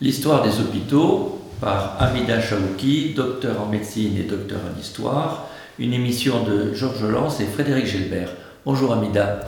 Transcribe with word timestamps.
L'histoire 0.00 0.44
des 0.44 0.60
hôpitaux 0.60 1.40
par 1.60 1.96
Amida 1.98 2.40
Chaouki, 2.40 3.14
docteur 3.16 3.60
en 3.60 3.66
médecine 3.66 4.16
et 4.16 4.22
docteur 4.22 4.60
en 4.60 4.80
histoire, 4.80 5.48
une 5.76 5.92
émission 5.92 6.44
de 6.44 6.72
Georges 6.72 7.02
Lance 7.02 7.40
et 7.40 7.46
Frédéric 7.46 7.86
Gilbert. 7.86 8.30
Bonjour 8.64 8.92
Amida. 8.92 9.40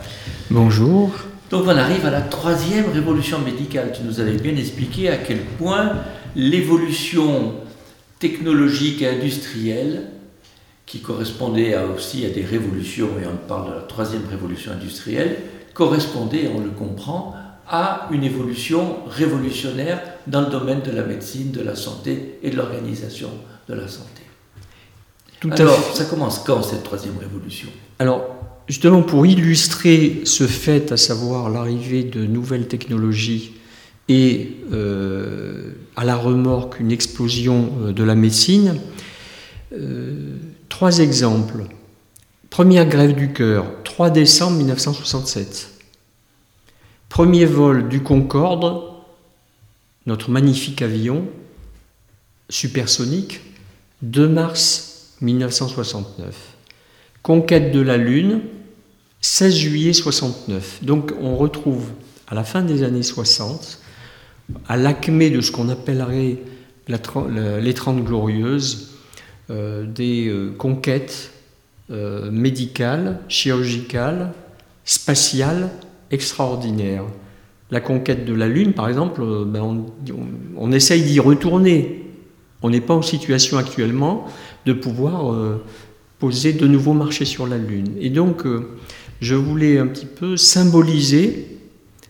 Bonjour. 0.51 1.13
Donc 1.51 1.67
on 1.67 1.77
arrive 1.77 2.05
à 2.05 2.11
la 2.11 2.23
troisième 2.23 2.91
révolution 2.93 3.39
médicale. 3.39 3.93
Tu 3.95 4.03
nous 4.03 4.19
avais 4.19 4.33
bien 4.33 4.57
expliqué 4.57 5.09
à 5.09 5.19
quel 5.19 5.39
point 5.39 5.93
l'évolution 6.35 7.55
technologique 8.19 9.03
et 9.03 9.09
industrielle, 9.09 10.09
qui 10.85 10.99
correspondait 10.99 11.77
aussi 11.97 12.27
à 12.27 12.31
des 12.31 12.45
révolutions, 12.45 13.11
et 13.23 13.27
on 13.27 13.37
parle 13.47 13.71
de 13.71 13.75
la 13.77 13.83
troisième 13.83 14.27
révolution 14.29 14.73
industrielle, 14.73 15.37
correspondait, 15.75 16.51
on 16.53 16.59
le 16.59 16.71
comprend, 16.71 17.37
à 17.71 18.09
une 18.11 18.25
évolution 18.25 18.97
révolutionnaire 19.09 20.03
dans 20.27 20.43
le 20.43 20.49
domaine 20.49 20.81
de 20.83 20.91
la 20.91 21.05
médecine, 21.05 21.53
de 21.53 21.63
la 21.63 21.77
santé 21.77 22.39
et 22.43 22.51
de 22.51 22.57
l'organisation 22.57 23.31
de 23.69 23.75
la 23.75 23.87
santé. 23.87 24.23
Tout 25.39 25.51
Alors, 25.53 25.79
ça 25.95 26.05
commence 26.05 26.41
quand 26.41 26.63
cette 26.63 26.83
troisième 26.83 27.17
révolution? 27.19 27.69
Alors, 27.99 28.25
justement, 28.69 29.03
pour 29.03 29.25
illustrer 29.25 30.23
ce 30.25 30.47
fait, 30.47 30.93
à 30.93 30.97
savoir 30.97 31.49
l'arrivée 31.49 32.03
de 32.03 32.27
nouvelles 32.27 32.67
technologies 32.67 33.53
et 34.09 34.57
euh, 34.73 35.71
à 35.97 36.05
la 36.05 36.17
remorque 36.17 36.81
une 36.81 36.91
explosion 36.91 37.71
euh, 37.83 37.93
de 37.93 38.03
la 38.03 38.17
médecine, 38.17 38.81
euh, 39.73 40.37
trois 40.69 40.99
exemples. 40.99 41.65
Première 42.51 42.87
grève 42.87 43.15
du 43.15 43.33
cœur, 43.33 43.65
3 43.85 44.11
décembre 44.11 44.57
1967. 44.57 45.80
Premier 47.11 47.45
vol 47.45 47.89
du 47.89 48.05
Concorde, 48.05 48.83
notre 50.07 50.31
magnifique 50.31 50.81
avion 50.81 51.27
supersonique, 52.49 53.41
2 54.03 54.29
mars 54.29 55.17
1969. 55.21 56.55
Conquête 57.23 57.73
de 57.73 57.81
la 57.81 57.97
Lune, 57.97 58.43
16 59.23 59.55
juillet 59.55 59.93
69. 59.93 60.85
Donc 60.85 61.13
on 61.21 61.37
retrouve 61.37 61.91
à 62.29 62.37
la 62.37 62.45
fin 62.45 62.63
des 62.63 62.85
années 62.85 63.03
60, 63.03 63.81
à 64.69 64.77
l'acmé 64.77 65.31
de 65.31 65.41
ce 65.41 65.51
qu'on 65.51 65.69
appellerait 65.69 66.39
les 66.87 67.75
Trente 67.75 68.05
Glorieuses, 68.05 68.93
euh, 69.51 69.85
des 69.85 70.29
euh, 70.29 70.53
conquêtes 70.57 71.33
euh, 71.91 72.31
médicales, 72.31 73.19
chirurgicales, 73.29 74.33
spatiales 74.85 75.71
extraordinaire. 76.11 77.05
La 77.71 77.81
conquête 77.81 78.25
de 78.25 78.35
la 78.35 78.49
Lune, 78.49 78.73
par 78.73 78.89
exemple, 78.89 79.23
euh, 79.23 79.45
ben, 79.45 79.87
on, 80.57 80.73
essaye 80.73 81.03
d'y 81.03 81.21
retourner. 81.21 82.05
On 82.63 82.71
n'est 82.71 82.81
pas 82.81 82.95
en 82.95 83.03
situation 83.03 83.59
actuellement 83.59 84.27
de 84.67 84.73
pouvoir 84.73 85.33
euh, 85.33 85.63
poser 86.19 86.53
de 86.53 86.67
nouveaux 86.67 86.95
marchés 86.95 87.25
sur 87.25 87.47
la 87.47 87.59
Lune. 87.59 87.95
Et 88.01 88.11
donc, 88.11 88.45
euh, 88.45 88.69
je 89.21 89.37
voulais 89.37 89.79
un 89.79 89.87
petit 89.87 90.07
peu 90.07 90.37
symboliser 90.37 91.59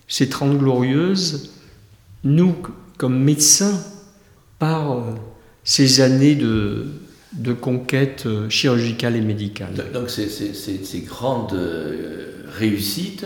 ces 0.09 0.29
Trente 0.29 0.59
Glorieuses, 0.59 1.53
nous, 2.25 2.55
comme 2.97 3.23
médecins, 3.23 3.85
par 4.59 5.05
ces 5.63 6.01
années 6.01 6.35
de, 6.35 6.87
de 7.35 7.53
conquête 7.53 8.27
chirurgicale 8.49 9.17
et 9.17 9.21
médicale. 9.21 9.87
Donc, 9.93 10.11
ces 10.11 11.05
grandes 11.07 11.59
réussites 12.59 13.25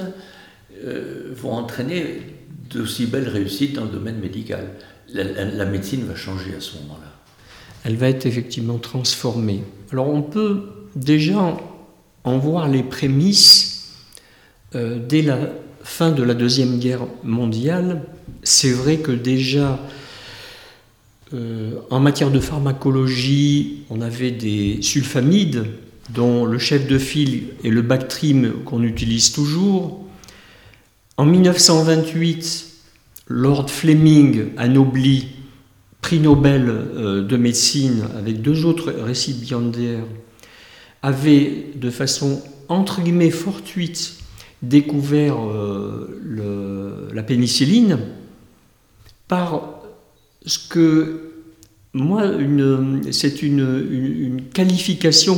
euh, 0.85 1.33
vont 1.35 1.53
entraîner 1.53 2.21
d'aussi 2.71 3.07
belles 3.07 3.29
réussites 3.29 3.75
dans 3.75 3.85
le 3.85 3.91
domaine 3.91 4.19
médical. 4.19 4.69
La, 5.13 5.65
médecine 5.65 6.05
va 6.05 6.15
changer 6.15 6.55
à 6.57 6.61
ce 6.61 6.77
moment-là. 6.79 7.13
Elle 7.85 7.97
va 7.97 8.09
être 8.09 8.27
effectivement 8.27 8.79
transformée. 8.79 9.63
Alors 9.93 10.09
on 10.09 10.23
peut 10.23 10.63
déjà 10.97 11.57
en 12.25 12.39
voir 12.39 12.69
les 12.69 12.83
prémices 12.83 13.93
euh, 14.75 14.99
dès 14.99 15.23
la 15.23 15.39
fin 15.83 16.11
de 16.11 16.23
la 16.23 16.35
Deuxième 16.35 16.79
Guerre 16.79 17.07
mondiale. 17.23 18.03
C'est 18.43 18.73
vrai 18.73 18.99
que 18.99 19.13
déjà 19.13 19.79
euh, 21.33 21.73
en 21.91 22.01
matière 22.01 22.31
de 22.31 22.41
pharmacologie, 22.41 23.85
on 23.91 24.01
avait 24.01 24.31
des 24.31 24.79
sulfamides 24.83 25.67
dont 26.11 26.45
le 26.45 26.59
chef 26.59 26.87
de 26.87 26.99
file 26.99 27.49
est 27.65 27.71
le 27.71 27.83
Bactrim 27.83 28.53
qu'on 28.65 28.83
utilise 28.83 29.33
toujours. 29.33 30.04
En 31.17 31.27
1928, 31.27 32.73
Lord 33.29 33.71
Fleming 33.71 34.47
anoblit 34.57 35.29
prix 36.01 36.19
Nobel 36.19 36.69
euh, 36.69 37.23
de 37.23 37.37
médecine 37.37 38.09
avec 38.19 38.43
deux 38.43 38.65
autres 38.65 38.91
récipiendaires, 38.93 40.05
avait 41.03 41.67
de 41.77 41.91
façon 41.91 42.43
entre 42.69 43.01
guillemets 43.01 43.31
fortuite 43.31 44.19
découvert 44.63 45.37
euh, 45.39 47.11
la 47.15 47.23
pénicilline 47.23 47.99
par 49.29 49.83
ce 50.45 50.59
que 50.69 51.31
moi, 51.93 52.25
c'est 53.13 53.43
une, 53.43 53.87
une, 53.89 54.41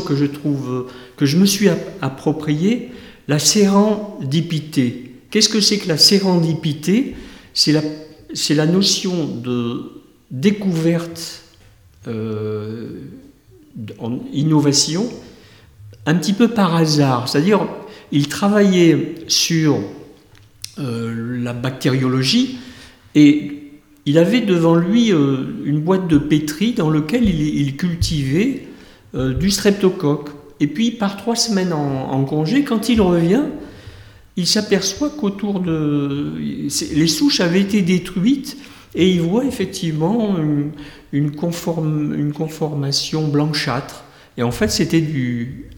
que 0.01 0.17
je 0.17 0.25
trouve, 0.25 0.87
que 1.19 1.27
je 1.27 1.37
me 1.37 1.45
suis 1.45 1.69
appropriée, 2.01 2.93
la 3.29 3.39
sérendipité. 3.39 5.06
Qu'est-ce 5.37 5.51
que 5.51 5.61
c'est 5.61 5.77
que 5.77 5.89
la 5.89 5.99
sérendipité? 5.99 7.15
C'est 7.53 7.73
la, 7.73 7.83
la, 8.55 8.65
notion 8.65 9.27
de 9.27 9.83
découverte 10.31 11.43
euh, 12.09 13.03
en 13.99 14.19
innovation 14.33 15.07
un 16.07 16.15
petit 16.15 16.33
peu 16.33 16.49
par 16.49 16.75
hasard. 16.75 17.29
C'est-à-dire, 17.29 17.69
il 18.13 18.29
travaillait 18.29 19.17
sur 19.29 19.79
euh, 20.79 21.43
la 21.43 21.53
bactériologie 21.53 22.57
et 23.15 23.73
il 24.07 24.17
avait 24.17 24.41
devant 24.41 24.75
lui 24.75 25.13
euh, 25.13 25.45
une 25.67 25.81
boîte 25.81 26.09
de 26.09 26.17
pétri 26.17 26.73
dans 26.73 26.89
laquelle 26.89 27.29
il, 27.29 27.77
cultivait 27.77 28.69
du 29.13 29.51
streptocoque. 29.51 30.31
Et 30.61 30.67
puis, 30.67 30.93
par 30.93 31.19
trois 31.19 31.37
semaines 31.37 31.75
en 31.75 32.25
congé, 32.25 32.65
quand 32.65 32.89
il 32.89 33.03
revient, 33.03 33.43
il 34.37 34.47
s'aperçoit 34.47 35.11
qu'autour 35.11 35.61
de... 35.61 36.35
Les 36.95 37.07
souches 37.07 37.41
avaient 37.41 37.63
été 37.63 37.83
détruites 37.83 38.57
et 38.95 39.11
il 39.11 39.21
voit 39.21 39.45
effectivement 39.45 40.37
une, 41.13 41.31
conformation 41.35 43.29
blanchâtre. 43.29 44.05
Et 44.39 44.43
en 44.43 44.51
fait, 44.51 44.69
c'était 44.69 45.03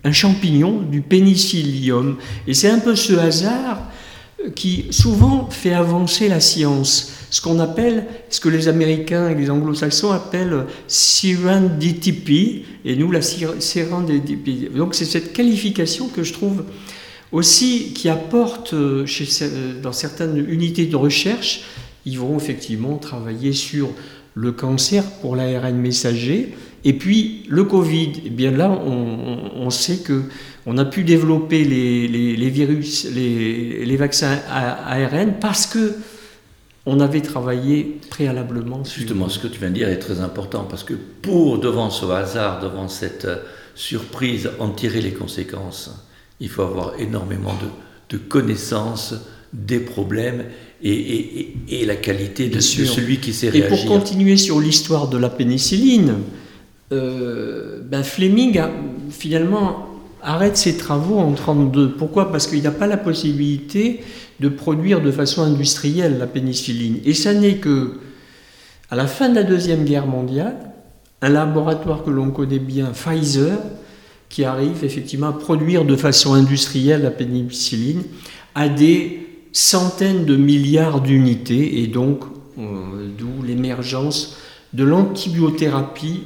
un 0.02 0.12
champignon, 0.12 0.82
du 0.82 1.00
pénicillium. 1.00 2.16
Et 2.46 2.54
c'est 2.54 2.68
un 2.68 2.80
peu 2.80 2.96
ce 2.96 3.12
hasard 3.14 3.82
qui 4.54 4.86
souvent 4.90 5.48
fait 5.50 5.74
avancer 5.74 6.28
la 6.28 6.40
science. 6.40 7.12
Ce 7.30 7.40
qu'on 7.40 7.58
appelle, 7.58 8.06
ce 8.30 8.40
que 8.40 8.48
les 8.48 8.68
Américains 8.68 9.28
et 9.28 9.34
les 9.34 9.50
Anglo-Saxons 9.50 10.12
appellent 10.12 10.64
serendipity, 10.86 12.64
et 12.84 12.96
nous 12.96 13.10
la 13.10 13.20
serendipity. 13.20 14.68
Donc 14.74 14.94
c'est 14.94 15.04
cette 15.04 15.32
qualification 15.32 16.08
que 16.08 16.22
je 16.22 16.32
trouve 16.32 16.64
aussi 17.32 17.92
qui 17.94 18.08
apportent 18.08 18.74
euh, 18.74 19.06
chez, 19.06 19.26
euh, 19.42 19.80
dans 19.80 19.92
certaines 19.92 20.38
unités 20.48 20.86
de 20.86 20.96
recherche, 20.96 21.62
ils 22.06 22.18
vont 22.18 22.36
effectivement 22.36 22.96
travailler 22.96 23.52
sur 23.52 23.90
le 24.34 24.52
cancer 24.52 25.04
pour 25.20 25.36
l'ARN 25.36 25.76
messager 25.76 26.54
et 26.84 26.92
puis 26.92 27.44
le 27.48 27.64
Covid. 27.64 28.12
Eh 28.24 28.30
bien 28.30 28.50
là, 28.50 28.70
on, 28.70 29.70
sait 29.70 29.98
que 29.98 30.22
on 30.64 30.78
a 30.78 30.84
pu 30.84 31.02
développer 31.02 31.64
les, 31.64 32.50
virus, 32.50 33.06
les, 33.10 33.96
vaccins 33.96 34.38
ARN 34.48 35.34
parce 35.40 35.66
que 35.66 35.96
on 36.86 37.00
avait 37.00 37.20
travaillé 37.20 37.98
préalablement. 38.08 38.82
Justement, 38.84 39.28
ce 39.28 39.38
que 39.38 39.48
tu 39.48 39.58
viens 39.58 39.68
de 39.68 39.74
dire 39.74 39.88
est 39.90 39.98
très 39.98 40.20
important 40.20 40.64
parce 40.64 40.84
que 40.84 40.94
pour 40.94 41.58
devant 41.58 41.90
ce 41.90 42.06
hasard, 42.06 42.62
devant 42.62 42.88
cette 42.88 43.26
euh, 43.26 43.36
surprise, 43.74 44.50
en 44.58 44.70
tirer 44.70 45.02
les 45.02 45.12
conséquences 45.12 46.07
il 46.40 46.48
faut 46.48 46.62
avoir 46.62 46.98
énormément 46.98 47.54
de, 48.10 48.16
connaissances 48.16 49.14
des 49.52 49.80
problèmes 49.80 50.44
et, 50.82 51.84
la 51.84 51.96
qualité 51.96 52.48
de, 52.48 52.60
celui 52.60 53.18
qui 53.18 53.32
sait 53.32 53.50
réagir. 53.50 53.66
Et 53.66 53.68
pour 53.68 53.86
continuer 53.86 54.36
sur 54.36 54.60
l'histoire 54.60 55.08
de 55.08 55.18
la 55.18 55.28
pénicilline, 55.28 56.14
euh, 56.92 57.80
ben 57.82 58.02
Fleming 58.02 58.60
finalement 59.10 59.88
arrête 60.22 60.56
ses 60.56 60.76
travaux 60.76 61.18
en 61.18 61.30
1932. 61.30 61.92
Pourquoi? 61.92 62.30
Parce 62.32 62.46
qu'il 62.46 62.62
n'a 62.62 62.70
pas 62.70 62.86
la 62.86 62.96
possibilité 62.96 64.00
de 64.40 64.48
produire 64.48 65.00
de 65.00 65.10
façon 65.10 65.42
industrielle 65.42 66.18
la 66.18 66.26
pénicilline. 66.26 67.00
Et 67.04 67.14
ça 67.14 67.34
n'est 67.34 67.56
que 67.56 67.98
à 68.90 68.96
la 68.96 69.06
fin 69.06 69.28
de 69.28 69.34
la 69.34 69.42
Deuxième 69.42 69.84
Guerre 69.84 70.06
mondiale, 70.06 70.56
un 71.20 71.28
laboratoire 71.28 72.04
que 72.04 72.10
l'on 72.10 72.30
connaît 72.30 72.58
bien, 72.58 72.92
Pfizer, 72.92 73.58
qui 74.28 74.44
arrive 74.44 74.84
effectivement 74.84 75.28
à 75.28 75.32
produire 75.32 75.84
de 75.84 75.96
façon 75.96 76.34
industrielle 76.34 77.02
la 77.02 77.10
pénicilline 77.10 78.02
à 78.54 78.68
des 78.68 79.26
centaines 79.52 80.24
de 80.24 80.36
milliards 80.36 81.00
d'unités 81.00 81.82
et 81.82 81.86
donc 81.86 82.20
euh, 82.58 83.08
d'où 83.16 83.42
l'émergence 83.46 84.36
de 84.72 84.84
l'antibiothérapie 84.84 86.24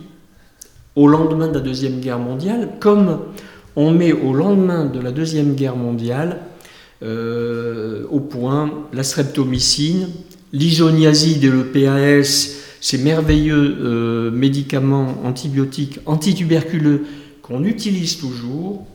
au 0.96 1.08
lendemain 1.08 1.48
de 1.48 1.54
la 1.54 1.60
Deuxième 1.60 2.00
Guerre 2.00 2.18
mondiale, 2.18 2.70
comme 2.80 3.20
on 3.76 3.92
met 3.92 4.12
au 4.12 4.34
lendemain 4.34 4.84
de 4.86 5.00
la 5.00 5.12
Deuxième 5.12 5.54
Guerre 5.54 5.76
mondiale 5.76 6.40
euh, 7.02 8.04
au 8.10 8.20
point 8.20 8.70
la 8.92 9.02
streptomycine, 9.02 10.08
l'isoniazide 10.52 11.44
et 11.44 11.48
le 11.48 11.66
PAS, 11.66 12.56
ces 12.80 12.98
merveilleux 12.98 13.76
euh, 13.80 14.30
médicaments 14.30 15.14
antibiotiques 15.24 16.00
antituberculeux 16.04 17.04
qu'on 17.42 17.64
utilise 17.64 18.18
toujours, 18.18 18.86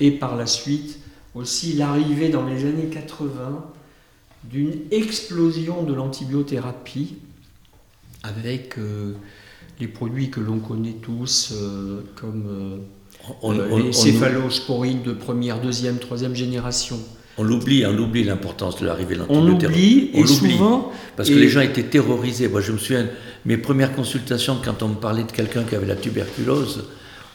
et 0.00 0.10
par 0.10 0.36
la 0.36 0.46
suite 0.46 0.98
aussi 1.34 1.72
l'arrivée 1.72 2.28
dans 2.28 2.46
les 2.46 2.64
années 2.64 2.88
80 2.90 3.64
d'une 4.44 4.74
explosion 4.90 5.82
de 5.82 5.92
l'antibiothérapie 5.92 7.16
avec 8.22 8.78
euh, 8.78 9.14
les 9.80 9.88
produits 9.88 10.30
que 10.30 10.40
l'on 10.40 10.58
connaît 10.58 10.96
tous 11.02 11.54
comme 12.14 12.80
les 13.42 13.92
céphalosporines 13.92 15.02
de 15.02 15.12
première, 15.12 15.60
deuxième, 15.60 15.98
troisième 15.98 16.34
génération. 16.34 16.98
On 17.38 17.44
l'oublie, 17.44 17.84
on 17.84 17.96
oublie 17.98 18.24
l'importance 18.24 18.80
de 18.80 18.86
l'arrivée 18.86 19.14
de 19.14 19.20
l'antibiothérapie. 19.20 20.10
On 20.14 20.20
oublie, 20.20 20.22
et 20.22 20.26
souvent... 20.26 20.92
Parce 21.16 21.28
que 21.28 21.34
les 21.34 21.48
gens 21.48 21.60
étaient 21.60 21.82
terrorisés. 21.82 22.48
Moi, 22.48 22.62
je 22.62 22.72
me 22.72 22.78
souviens, 22.78 23.08
mes 23.44 23.58
premières 23.58 23.94
consultations, 23.94 24.58
quand 24.64 24.82
on 24.82 24.88
me 24.88 24.94
parlait 24.94 25.24
de 25.24 25.32
quelqu'un 25.32 25.64
qui 25.64 25.74
avait 25.74 25.86
la 25.86 25.96
tuberculose, 25.96 26.84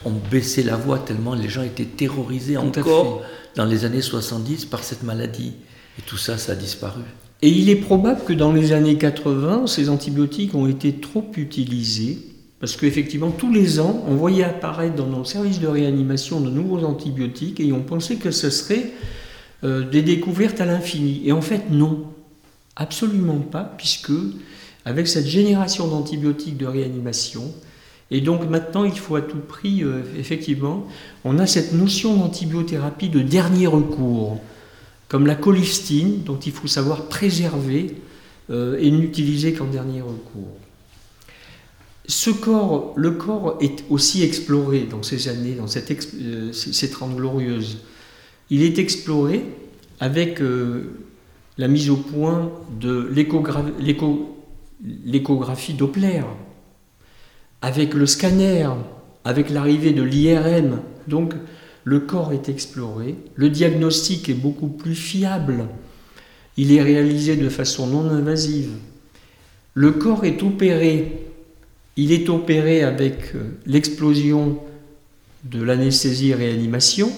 on 0.06 0.12
baissait 0.32 0.64
la 0.64 0.76
voix 0.76 1.00
tellement 1.00 1.36
les 1.36 1.50
gens 1.50 1.64
étaient 1.64 1.86
terrorisés 1.86 2.58
encore 2.58 3.22
dans 3.56 3.66
les 3.66 3.86
années 3.86 4.02
70 4.02 4.66
par 4.66 4.84
cette 4.84 5.04
maladie. 5.04 5.54
Et 6.00 6.02
tout 6.04 6.18
ça, 6.18 6.38
ça 6.38 6.54
a 6.54 6.56
disparu. 6.56 7.02
Et 7.42 7.50
il 7.50 7.70
est 7.70 7.76
probable 7.76 8.24
que 8.24 8.34
dans 8.34 8.54
les 8.54 8.72
années 8.72 8.98
80, 8.98 9.68
ces 9.68 9.90
antibiotiques 9.90 10.54
ont 10.54 10.68
été 10.68 10.94
trop 10.94 11.26
utilisés, 11.36 12.20
parce 12.60 12.76
qu'effectivement, 12.76 13.32
tous 13.32 13.52
les 13.52 13.80
ans, 13.80 14.06
on 14.08 14.14
voyait 14.14 14.44
apparaître 14.44 14.96
dans 14.96 15.08
nos 15.08 15.26
services 15.26 15.60
de 15.60 15.68
réanimation 15.68 16.40
de 16.40 16.52
nouveaux 16.52 16.84
antibiotiques, 16.86 17.60
et 17.60 17.74
on 17.74 17.82
pensait 17.82 18.18
que 18.18 18.30
ce 18.30 18.52
serait 18.52 18.92
euh, 19.64 19.90
des 19.90 20.04
découvertes 20.04 20.62
à 20.62 20.66
l'infini. 20.66 21.24
Et 21.26 21.32
en 21.32 21.42
fait, 21.42 21.72
non, 21.72 22.06
absolument 22.76 23.40
pas, 23.40 23.74
puisque 23.78 24.12
avec 24.86 25.08
cette 25.08 25.28
génération 25.28 25.88
d'antibiotiques 25.88 26.58
de 26.58 26.68
réanimation, 26.68 27.52
et 28.12 28.20
donc 28.20 28.48
maintenant, 28.50 28.84
il 28.84 28.98
faut 28.98 29.16
à 29.16 29.22
tout 29.22 29.40
prix, 29.40 29.84
euh, 29.84 30.02
effectivement, 30.20 30.86
on 31.24 31.40
a 31.40 31.48
cette 31.48 31.72
notion 31.72 32.18
d'antibiothérapie 32.18 33.08
de 33.08 33.22
dernier 33.22 33.68
recours, 33.68 34.42
comme 35.08 35.26
la 35.26 35.36
colistine, 35.36 36.22
dont 36.24 36.38
il 36.38 36.52
faut 36.52 36.68
savoir 36.68 37.06
préserver 37.06 37.96
euh, 38.50 38.78
et 38.80 38.92
n'utiliser 38.92 39.54
qu'en 39.54 39.68
dernier 39.68 40.02
recours. 40.02 40.58
Ce 42.06 42.30
corps, 42.30 42.94
le 42.98 43.12
corps 43.12 43.58
est 43.62 43.86
aussi 43.90 44.24
exploré 44.24 44.82
dans 44.82 45.04
ces 45.04 45.30
années, 45.30 45.54
dans 45.54 45.68
cette, 45.68 46.06
ces 46.52 46.90
30 46.90 47.16
glorieuses. 47.16 47.78
Il 48.50 48.64
est 48.64 48.78
exploré 48.78 49.46
avec 50.02 50.42
euh, 50.42 50.92
la 51.58 51.70
mise 51.70 51.90
au 51.90 51.96
point 51.96 52.52
de 52.78 53.10
l'échographie 55.06 55.74
Doppler, 55.74 56.24
avec 57.62 57.94
le 57.94 58.06
scanner, 58.06 58.68
avec 59.24 59.50
l'arrivée 59.50 59.94
de 59.94 60.04
l'IRM. 60.04 60.82
Donc 61.08 61.34
le 61.84 62.00
corps 62.00 62.34
est 62.34 62.50
exploré, 62.50 63.16
le 63.36 63.50
diagnostic 63.50 64.30
est 64.30 64.36
beaucoup 64.36 64.68
plus 64.68 64.96
fiable, 64.96 65.68
il 66.58 66.74
est 66.74 66.82
réalisé 66.82 67.36
de 67.36 67.50
façon 67.50 67.88
non 67.88 68.10
invasive. 68.10 68.72
Le 69.74 69.92
corps 69.92 70.26
est 70.26 70.44
opéré, 70.44 71.28
il 71.96 72.12
est 72.12 72.30
opéré 72.30 72.84
avec 72.84 73.36
euh, 73.36 73.58
l'explosion 73.66 74.60
de 75.46 75.64
l'anesthésie-réanimation, 75.64 77.12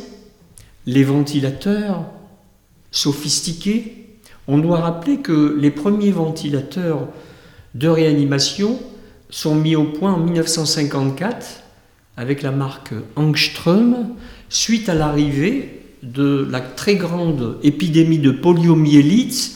les 0.86 1.04
ventilateurs 1.04 2.06
sophistiqués. 2.92 4.06
On 4.48 4.60
doit 4.60 4.80
rappeler 4.80 5.18
que 5.18 5.58
les 5.60 5.72
premiers 5.72 6.12
ventilateurs 6.12 7.08
de 7.76 7.88
réanimation 7.88 8.80
sont 9.34 9.56
mis 9.56 9.76
au 9.76 9.86
point 9.86 10.14
en 10.14 10.20
1954 10.20 11.64
avec 12.18 12.44
la 12.44 12.52
marque 12.52 12.94
Angström 13.16 14.10
suite 14.48 14.90
à 14.90 14.94
l'arrivée 14.94 15.82
de 16.04 16.48
la 16.52 16.62
très 16.62 16.96
grande 16.98 17.58
épidémie 17.64 18.20
de 18.20 18.30
poliomyélite 18.30 19.56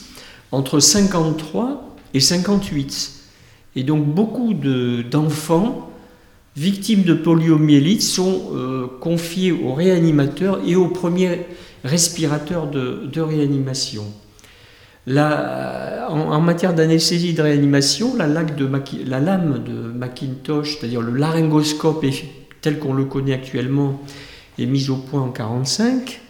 entre 0.50 0.80
53 0.80 1.96
et 2.12 2.18
58. 2.18 3.12
Et 3.76 3.84
donc 3.84 4.04
beaucoup 4.04 4.52
d'enfants 4.52 5.88
victimes 6.56 7.04
de 7.04 7.14
poliomyélite 7.14 8.02
sont 8.02 8.50
euh, 8.54 8.88
confiées 9.00 9.52
aux 9.52 9.74
réanimateurs 9.74 10.58
et 10.66 10.74
aux 10.74 10.88
premiers 10.88 11.46
respirateurs 11.84 12.66
de, 12.66 13.20
réanimation. 13.20 14.02
En, 15.16 16.40
matière 16.40 16.74
d'anesthésie 16.74 17.34
de 17.34 17.42
réanimation, 17.42 18.16
la, 18.16 18.26
la, 18.26 19.20
lame 19.20 19.62
de 19.64 19.92
Macintosh, 19.92 20.78
c'est-à-dire 20.78 21.00
le 21.00 21.12
laryngoscope 21.12 22.04
tel 22.60 22.78
qu'on 22.78 22.94
le 22.94 23.04
connaît 23.04 23.34
actuellement, 23.34 24.00
est 24.58 24.66
mise 24.66 24.90
au 24.90 24.96
point 24.96 25.20
en 25.20 25.26
1945, 25.26 26.20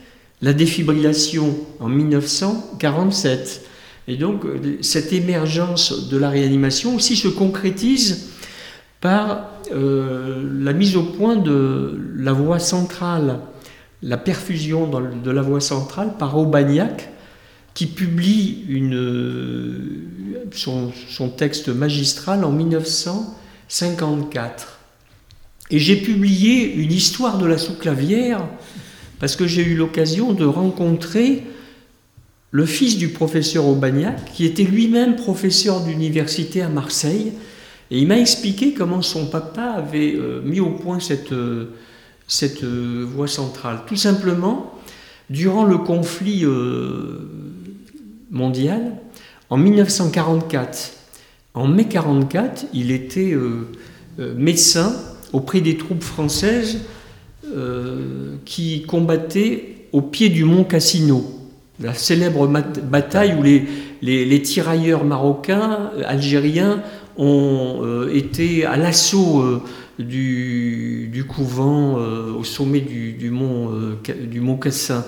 la 0.42 0.52
défibrillation 0.52 1.54
en 1.80 1.88
1947. 1.88 3.64
Et 4.06 4.16
donc 4.16 4.44
cette 4.81 5.12
émergence 5.12 6.08
de 6.08 6.16
la 6.16 6.31
réanimation 6.31 6.94
aussi 6.94 7.16
se 7.16 7.28
concrétise 7.28 8.31
par 9.00 9.50
euh, 9.72 10.42
la 10.60 10.72
mise 10.72 10.96
au 10.96 11.02
point 11.02 11.36
de 11.36 11.98
la 12.16 12.32
voie 12.32 12.58
centrale, 12.58 13.40
la 14.02 14.16
perfusion 14.16 14.88
de 14.88 15.31
la 15.31 15.42
voie 15.42 15.60
centrale 15.60 16.14
par 16.19 16.36
Aubagnac, 16.36 17.10
qui 17.78 17.86
publie 17.86 18.66
son, 20.50 20.90
texte 21.28 21.69
magistral 21.69 22.44
en 22.44 22.50
1954. 22.50 24.80
Et 25.70 25.78
j'ai 25.78 25.94
publié 25.94 26.75
une 26.75 26.90
histoire 26.90 27.38
de 27.38 27.46
la 27.46 27.56
sous-clavière 27.56 28.44
parce 29.20 29.36
que 29.36 29.46
j'ai 29.46 29.62
eu 29.62 29.76
l'occasion 29.76 30.32
de 30.32 30.44
rencontrer 30.44 31.44
le 32.50 32.66
fils 32.66 32.98
du 32.98 33.10
professeur 33.10 33.64
Aubagnac, 33.64 34.32
qui 34.32 34.44
était 34.44 34.64
lui-même 34.64 35.14
professeur 35.14 35.84
d'université 35.84 36.62
à 36.62 36.69
Marseille, 36.69 37.32
et 37.92 38.00
il 38.00 38.08
m'a 38.08 38.19
expliqué 38.19 38.74
comment 38.74 39.02
son 39.02 39.26
papa 39.26 39.62
avait 39.62 40.17
euh, 40.17 40.43
mis 40.43 40.58
au 40.58 40.70
point 40.70 40.98
cette, 40.98 41.31
euh, 41.31 41.76
euh, 42.43 43.06
voie 43.08 43.29
centrale. 43.29 43.82
Tout 43.86 43.94
simplement, 43.94 44.74
durant 45.31 45.64
le 45.64 45.79
conflit 45.79 46.44
mondial, 48.31 48.93
en 49.51 49.56
1944, 49.56 50.93
en 51.55 51.67
mai 51.67 51.85
1944, 51.85 52.67
il 52.75 52.91
était 52.91 53.35
médecin 54.19 54.94
auprès 55.32 55.61
des 55.61 55.77
troupes 55.77 56.03
françaises 56.03 56.81
qui 58.44 58.82
combattaient 58.82 59.79
au 59.93 60.03
pied 60.03 60.29
du 60.29 60.44
mont 60.44 60.65
Cassino, 60.65 61.25
la 61.81 61.94
célèbre 61.94 62.47
bataille 62.47 63.35
où 63.35 63.43
les, 63.43 64.43
tirailleurs 64.43 65.05
marocains, 65.05 65.91
algériens, 66.05 66.82
ont 67.17 67.81
euh, 67.82 68.15
été 68.15 68.65
à 68.65 68.77
l'assaut 68.77 69.41
euh, 69.41 69.63
du, 69.99 71.25
couvent 71.29 71.99
euh, 71.99 72.32
au 72.32 72.44
sommet 72.44 72.81
du, 72.81 73.31
mont, 73.31 73.70
du 74.31 74.41
mont 74.41 74.56
Cassin. 74.56 75.05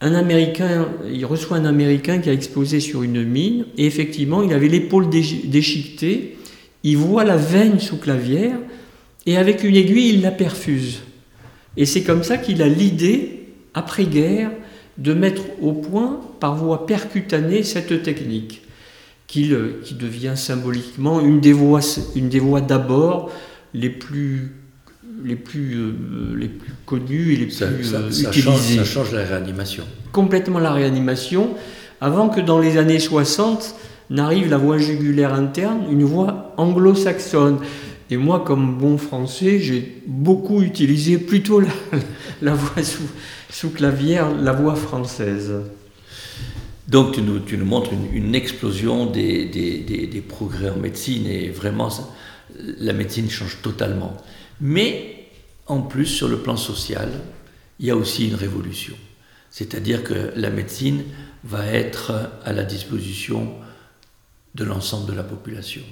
Un 0.00 0.14
Américain, 0.14 0.88
il 1.12 1.26
reçoit 1.26 1.56
un 1.56 1.64
Américain 1.64 2.18
qui 2.18 2.30
a 2.30 2.32
explosé 2.32 2.78
sur 2.78 3.02
une 3.02 3.24
mine, 3.24 3.66
et 3.76 3.86
effectivement, 3.86 4.42
il 4.42 4.52
avait 4.52 4.68
l'épaule 4.68 5.10
déchiquetée, 5.10 6.36
il 6.84 6.96
voit 6.96 7.24
la 7.24 7.36
veine 7.36 7.80
sous 7.80 7.96
clavière, 7.96 8.56
et 9.26 9.36
avec 9.36 9.64
une 9.64 9.74
aiguille, 9.74 10.10
il 10.10 10.22
la 10.22 10.30
perfuse. 10.30 11.00
Et 11.76 11.84
c'est 11.84 12.02
comme 12.02 12.22
ça 12.22 12.38
qu'il 12.38 12.62
a 12.62 12.68
l'idée, 12.68 13.46
après-guerre, 13.74 14.52
de 14.98 15.14
mettre 15.14 15.42
au 15.60 15.72
point, 15.72 16.20
par 16.38 16.56
voie 16.56 16.86
percutanée, 16.86 17.62
cette 17.64 18.02
technique 18.02 18.62
qui, 19.26 19.48
devient 19.48 20.34
symboliquement 20.36 21.20
une 21.20 21.40
des 21.40 21.54
une 22.16 22.28
des 22.28 22.38
voies 22.38 22.60
d'abord 22.60 23.30
les 23.74 23.90
plus 23.90 24.52
les 25.24 25.36
plus, 25.36 25.74
euh, 25.74 26.36
les 26.36 26.48
plus 26.48 26.72
connus 26.86 27.32
et 27.32 27.36
les 27.36 27.46
plus 27.46 27.62
euh, 27.62 28.08
utilisés. 28.08 28.76
ça 28.76 28.84
change 28.84 29.12
la 29.12 29.24
réanimation. 29.24 29.84
Complètement 30.12 30.58
la 30.58 30.72
réanimation, 30.72 31.54
avant 32.00 32.28
que 32.28 32.40
dans 32.40 32.58
les 32.58 32.76
années 32.76 32.98
60 32.98 33.74
n'arrive 34.10 34.48
la 34.48 34.56
voie 34.56 34.78
jugulaire 34.78 35.34
interne, 35.34 35.80
une 35.90 36.04
voie 36.04 36.54
anglo-saxonne. 36.56 37.58
Et 38.10 38.16
moi, 38.16 38.42
comme 38.46 38.78
bon 38.78 38.96
français, 38.96 39.60
j'ai 39.60 40.02
beaucoup 40.06 40.62
utilisé 40.62 41.18
plutôt 41.18 41.60
la, 41.60 41.68
la 42.42 42.54
voie 42.54 42.82
sous, 42.82 43.02
sous 43.50 43.70
clavière, 43.70 44.34
la 44.34 44.52
voie 44.52 44.76
française. 44.76 45.52
Donc 46.88 47.12
tu 47.12 47.22
nous, 47.22 47.38
tu 47.40 47.58
nous 47.58 47.66
montres 47.66 47.90
une, 48.14 48.34
explosion 48.34 49.04
des, 49.04 49.44
des, 49.44 49.80
des, 50.06 50.20
progrès 50.22 50.70
en 50.70 50.78
médecine 50.78 51.26
et 51.26 51.50
vraiment 51.50 51.90
la 52.78 52.94
médecine 52.94 53.28
change 53.28 53.58
totalement. 53.62 54.16
Mais 54.60 55.26
en 55.66 55.82
plus 55.82 56.06
sur 56.06 56.28
le 56.28 56.38
plan 56.38 56.56
social, 56.56 57.08
il 57.78 57.86
y 57.86 57.90
a 57.90 57.96
aussi 57.96 58.28
une 58.28 58.34
révolution. 58.34 58.94
C'est-à-dire 59.50 60.04
que 60.04 60.32
la 60.36 60.50
médecine 60.50 61.04
va 61.44 61.66
être 61.66 62.30
à 62.44 62.52
la 62.52 62.64
disposition 62.64 63.54
de 64.54 64.64
l'ensemble 64.64 65.10
de 65.10 65.16
la 65.16 65.22
population. 65.22 65.82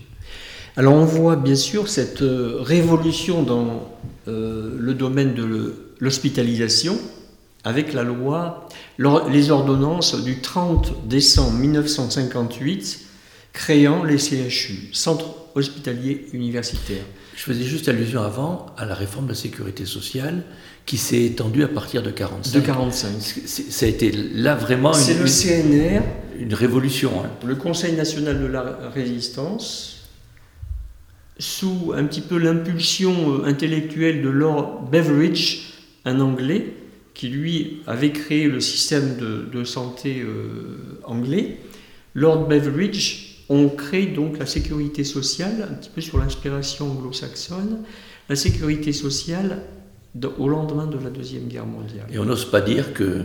Alors 0.76 0.94
on 0.94 1.04
voit 1.04 1.36
bien 1.36 1.54
sûr 1.54 1.88
cette 1.88 2.22
euh, 2.22 2.58
révolution 2.60 3.42
dans 3.42 3.96
euh, 4.28 4.76
le 4.78 4.92
domaine 4.92 5.34
de 5.34 5.94
l'hospitalisation 6.00 6.98
avec 7.64 7.94
la 7.94 8.02
loi, 8.02 8.68
les 9.30 9.50
ordonnances 9.50 10.22
du 10.22 10.40
30 10.40 11.08
décembre 11.08 11.54
1958 11.54 13.06
créant 13.52 14.04
les 14.04 14.18
CHU, 14.18 14.90
Centres 14.92 15.34
hospitaliers 15.54 16.26
universitaires. 16.32 17.04
Je 17.36 17.42
faisais 17.42 17.64
juste 17.64 17.86
allusion 17.88 18.22
avant 18.22 18.66
à 18.78 18.86
la 18.86 18.94
réforme 18.94 19.26
de 19.26 19.32
la 19.32 19.36
sécurité 19.36 19.84
sociale 19.84 20.42
qui 20.86 20.96
s'est 20.96 21.22
étendue 21.22 21.64
à 21.64 21.68
partir 21.68 22.02
de 22.02 22.10
45. 22.10 22.58
De 22.58 22.64
45. 22.64 23.20
Ça 23.20 23.84
a 23.84 23.88
été 23.90 24.10
là 24.10 24.54
vraiment 24.54 24.94
une, 24.94 25.18
le 25.18 25.26
CNR, 25.26 26.02
une 26.38 26.54
révolution. 26.54 27.12
Hein. 27.22 27.28
Le 27.46 27.54
Conseil 27.54 27.92
national 27.92 28.40
de 28.40 28.46
la 28.46 28.88
résistance, 28.88 30.08
sous 31.38 31.92
un 31.94 32.04
petit 32.04 32.22
peu 32.22 32.38
l'impulsion 32.38 33.34
euh, 33.34 33.44
intellectuelle 33.44 34.22
de 34.22 34.30
Lord 34.30 34.88
Beveridge, 34.90 35.74
un 36.06 36.20
Anglais, 36.20 36.72
qui 37.12 37.28
lui 37.28 37.82
avait 37.86 38.12
créé 38.12 38.48
le 38.48 38.60
système 38.60 39.16
de, 39.18 39.64
santé 39.64 40.22
euh, 40.22 41.00
anglais. 41.04 41.58
Lord 42.14 42.46
Beveridge 42.46 43.25
ont 43.48 43.68
créé 43.68 44.06
donc 44.06 44.38
la 44.38 44.46
sécurité 44.46 45.04
sociale, 45.04 45.68
un 45.70 45.74
petit 45.74 45.90
peu 45.94 46.00
sur 46.00 46.18
l'inspiration 46.18 46.90
anglo-saxonne, 46.90 47.78
la 48.28 48.36
sécurité 48.36 48.92
sociale 48.92 49.62
au 50.38 50.48
lendemain 50.48 50.86
de 50.86 50.98
la 51.02 51.10
Deuxième 51.10 51.46
Guerre 51.46 51.66
mondiale. 51.66 52.06
Et 52.12 52.18
on 52.18 52.24
n'ose 52.24 52.50
pas 52.50 52.60
dire 52.60 52.92
que 52.92 53.22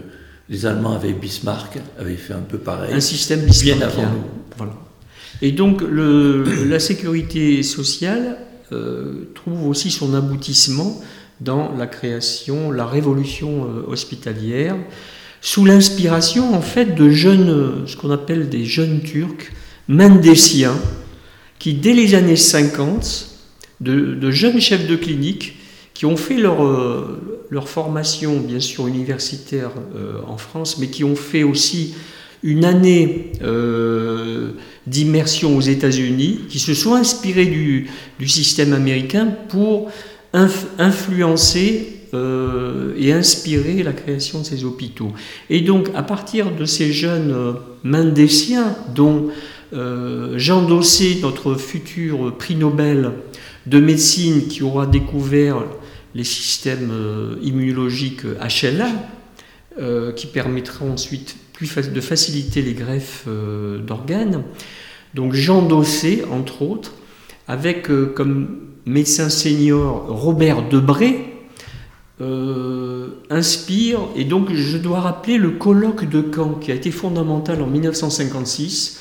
les 0.49 0.65
Allemands 0.65 0.93
avaient 0.93 1.13
Bismarck, 1.13 1.79
avaient 1.97 2.15
fait 2.15 2.33
un 2.33 2.41
peu 2.41 2.57
pareil. 2.57 2.93
Un 2.93 2.99
système 2.99 3.45
bien 3.45 3.79
avant 3.81 4.03
nous. 4.03 4.23
Voilà. 4.57 4.73
Et 5.41 5.51
donc 5.51 5.81
la 5.81 6.79
sécurité 6.79 7.63
sociale 7.63 8.37
euh, 8.71 9.31
trouve 9.33 9.67
aussi 9.67 9.89
son 9.89 10.13
aboutissement 10.13 11.01
dans 11.39 11.75
la 11.75 11.87
création, 11.87 12.69
la 12.71 12.85
révolution 12.85 13.65
euh, 13.65 13.83
hospitalière, 13.87 14.75
sous 15.39 15.65
l'inspiration 15.65 16.53
en 16.53 16.61
fait 16.61 16.93
de 16.93 17.09
jeunes, 17.09 17.87
ce 17.87 17.95
qu'on 17.95 18.11
appelle 18.11 18.49
des 18.49 18.65
jeunes 18.65 19.01
Turcs, 19.01 19.51
mendéciens, 19.87 20.77
qui 21.59 21.73
dès 21.73 21.93
les 21.93 22.15
années 22.15 22.35
50, 22.35 23.27
de, 23.79 24.31
jeunes 24.31 24.61
chefs 24.61 24.87
de 24.87 24.95
clinique, 24.95 25.57
qui 25.93 26.05
ont 26.05 26.17
fait 26.17 26.37
leur, 26.37 26.63
euh, 26.65 27.19
formation, 27.65 28.39
bien 28.39 28.59
sûr, 28.59 28.87
universitaire 28.87 29.71
en 30.25 30.37
France, 30.37 30.77
mais 30.79 30.87
qui 30.87 31.03
ont 31.03 31.15
fait 31.15 31.43
aussi 31.43 31.93
une 32.43 32.65
année 32.65 33.31
euh, 33.43 34.51
d'immersion 34.87 35.55
aux 35.55 35.61
États-Unis, 35.61 36.41
qui 36.49 36.59
se 36.59 36.73
sont 36.73 36.95
inspirés 36.95 37.45
du, 37.45 37.89
système 38.27 38.73
américain 38.73 39.27
pour 39.49 39.91
influencer 40.33 41.97
euh, 42.13 42.93
et 42.97 43.13
inspirer 43.13 43.83
la 43.83 43.93
création 43.93 44.39
de 44.39 44.45
ces 44.45 44.63
hôpitaux. 44.63 45.11
Et 45.49 45.61
donc, 45.61 45.89
à 45.95 46.03
partir 46.03 46.51
de 46.51 46.65
ces 46.65 46.91
jeunes 46.91 47.31
euh, 47.31 47.53
mendéciens, 47.83 48.75
dont 48.93 49.27
Jean 49.73 50.63
Dossé, 50.63 51.19
notre 51.21 51.55
futur 51.55 52.35
prix 52.37 52.55
Nobel 52.55 53.11
de 53.67 53.79
médecine, 53.79 54.47
qui 54.47 54.63
aura 54.63 54.85
découvert 54.85 55.63
les 56.13 56.23
systèmes 56.23 56.91
immunologiques 57.41 58.23
HLA, 58.23 58.89
qui 60.15 60.27
permettra 60.27 60.85
ensuite 60.85 61.37
de 61.93 62.01
faciliter 62.01 62.61
les 62.61 62.73
greffes 62.73 63.25
euh, 63.27 63.79
d'organes. 63.79 64.43
Donc 65.13 65.33
Jean 65.33 65.61
Dossé, 65.61 66.23
entre 66.31 66.61
autres, 66.63 66.93
avec 67.47 67.89
euh, 67.89 68.11
comme 68.15 68.59
médecin 68.85 69.29
senior 69.29 70.07
Robert 70.07 70.67
Debré, 70.69 71.27
euh, 72.19 73.09
inspire, 73.29 73.99
et 74.15 74.25
donc 74.25 74.53
je 74.53 74.77
dois 74.77 75.01
rappeler 75.01 75.37
le 75.37 75.51
colloque 75.51 76.09
de 76.09 76.23
Caen 76.33 76.53
qui 76.55 76.71
a 76.71 76.75
été 76.75 76.91
fondamental 76.91 77.61
en 77.61 77.67
1956, 77.67 78.99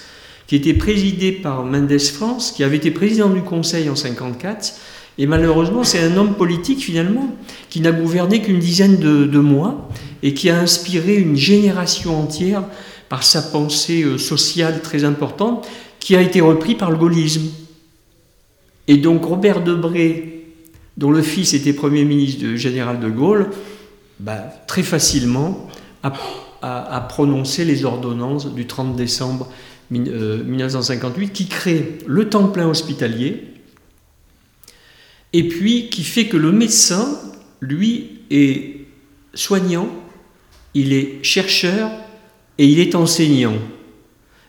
qui 0.51 0.57
était 0.57 0.75
présidé 0.75 1.31
par 1.31 1.65
Mendes 1.65 1.97
France, 2.01 2.51
qui 2.51 2.65
avait 2.65 2.79
été 2.79 2.91
président 2.91 3.31
du 3.31 3.41
Conseil 3.41 3.83
en 3.83 3.95
1954, 3.95 4.75
et 5.17 5.29
malheureusement 5.29 5.85
c'est 5.85 6.01
un 6.01 6.17
homme 6.17 6.35
politique 6.35 6.81
finalement 6.81 7.37
qui 7.69 7.81
n'a 7.81 7.93
gouverné 7.93 8.43
qu'une 8.43 8.59
dizaine 8.59 8.97
de 8.97 9.39
mois, 9.39 9.89
et 10.25 10.35
qui 10.35 10.51
a 10.51 10.59
inspiré 10.59 11.15
une 11.15 11.37
génération 11.37 12.21
entière 12.21 12.65
par 13.09 13.23
sa 13.23 13.43
pensée 13.43 14.03
euh, 14.03 14.19
sociale 14.19 14.83
très 14.83 15.05
importante, 15.05 15.69
qui 16.01 16.17
a 16.17 16.21
été 16.21 16.41
repris 16.41 16.75
par 16.75 16.91
le 16.91 16.97
gaullisme. 16.97 17.47
Et 18.89 18.97
donc 18.97 19.25
Robert 19.25 19.63
Debré, 19.63 20.47
dont 20.97 21.13
le 21.13 21.23
fils 21.23 21.55
était 21.55 21.75
Premier 21.75 22.05
ministre 22.05 22.41
du 22.41 22.59
général 22.59 22.99
de 22.99 23.09
Gaulle, 23.09 23.51
bah, 24.19 24.43
très 24.67 24.83
facilement 24.83 25.69
a, 26.03 26.11
prononcé 27.09 27.65
les 27.65 27.85
ordonnances 27.85 28.53
du 28.53 28.67
30 28.67 28.97
décembre 28.97 29.47
1958 29.91 31.27
euh, 31.27 31.33
qui 31.33 31.47
créent 31.47 31.99
le 32.07 32.29
temps 32.29 32.49
plein 32.49 32.69
hospitalier 32.69 33.45
et 35.33 35.49
puis 35.49 35.89
qui 35.91 36.03
fait 36.03 36.27
que 36.27 36.37
le 36.37 36.53
médecin, 36.53 37.19
lui, 37.61 38.21
est 38.31 38.87
soignant 39.35 39.89
il 40.75 40.93
est 40.93 41.23
chercheur 41.23 41.91
et 42.59 42.67
il 42.67 42.79
est 42.79 42.95
enseignant. 42.95 43.57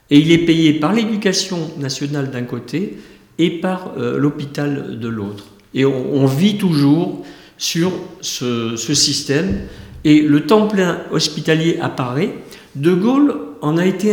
Et 0.10 0.20
il 0.20 0.32
est 0.32 0.40
payé 0.40 0.74
par 0.74 0.94
l'éducation 0.94 1.72
nationale 1.80 2.32
d'un 2.32 2.44
côté 2.44 2.98
et 3.38 3.50
par 3.50 3.94
euh, 3.98 4.18
l'hôpital 4.18 5.00
de 5.00 5.08
l'autre. 5.08 5.46
Et 5.74 5.86
on, 5.86 6.26
vit 6.26 6.58
toujours 6.58 7.26
sur 7.58 7.94
ce, 8.20 8.76
système. 8.76 9.62
Et 10.04 10.22
le 10.22 10.46
temps 10.46 10.68
plein 10.68 11.00
hospitalier 11.12 11.78
apparaît. 11.82 12.36
De 12.76 12.94
Gaulle 12.94 13.36
en 13.62 13.78
a 13.78 13.86
été 13.86 14.12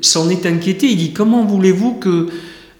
s'en 0.00 0.28
est 0.28 0.46
inquiété. 0.46 0.86
Il 0.88 0.96
dit 0.96 1.12
comment 1.12 1.44
voulez-vous 1.44 1.94
que 1.94 2.28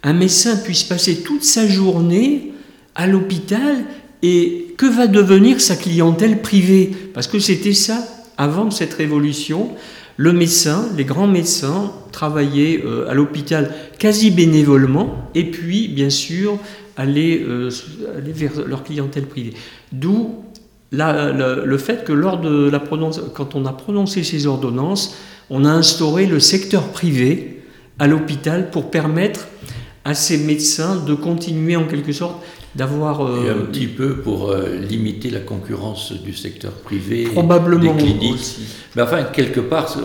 un 0.03 0.13
médecin 0.13 0.57
puisse 0.57 0.83
passer 0.83 1.23
toute 1.23 1.43
sa 1.43 1.67
journée 1.67 2.53
à 2.93 3.07
l'hôpital 3.07 3.85
et 4.21 4.73
que 4.77 4.85
va 4.85 5.07
devenir 5.07 5.61
sa 5.61 5.75
clientèle 5.75 6.41
privée? 6.41 6.91
Parce 7.13 7.27
que 7.27 7.39
c'était 7.39 7.73
ça 7.73 8.03
avant 8.37 8.71
cette 8.71 8.93
révolution, 8.93 9.71
le 10.17 10.31
médecin, 10.31 10.87
les 10.95 11.05
grands 11.05 11.27
médecins 11.27 11.91
travaillaient 12.11 12.81
euh, 12.85 13.09
à 13.09 13.13
l'hôpital 13.13 13.73
quasi 13.99 14.31
bénévolement 14.31 15.29
et 15.35 15.51
puis, 15.51 15.89
bien 15.89 16.09
sûr, 16.09 16.57
allaient, 16.95 17.41
euh, 17.45 17.69
vers 18.25 18.65
leur 18.65 18.83
clientèle 18.83 19.25
privée. 19.25 19.53
D'où 19.91 20.35
le 20.91 21.77
fait 21.77 22.05
que 22.05 22.13
lors 22.13 22.39
de 22.39 22.69
la 22.69 22.79
quand 23.33 23.55
on 23.55 23.65
a 23.65 23.73
prononcé 23.73 24.23
ces 24.23 24.47
ordonnances, 24.47 25.17
on 25.49 25.65
a 25.65 25.69
instauré 25.69 26.25
le 26.25 26.39
secteur 26.39 26.89
privé 26.91 27.63
à 27.99 28.07
l'hôpital 28.07 28.71
pour 28.71 28.91
permettre 28.91 29.47
à 30.03 30.13
ces 30.13 30.37
médecins 30.37 30.97
de 30.97 31.13
continuer 31.13 31.75
en 31.75 31.85
quelque 31.85 32.13
sorte 32.13 32.43
d'avoir... 32.75 33.25
Euh, 33.25 33.63
un 33.63 33.65
petit 33.65 33.87
peu 33.87 34.17
pour 34.17 34.49
euh, 34.49 34.77
limiter 34.77 35.29
la 35.29 35.39
concurrence 35.39 36.11
du 36.11 36.33
secteur 36.33 36.73
privé, 36.73 37.25
probablement 37.25 37.93
des 37.93 38.03
cliniques. 38.03 38.57
Mais 38.95 39.01
enfin, 39.01 39.23
quelque 39.23 39.61
part, 39.61 39.95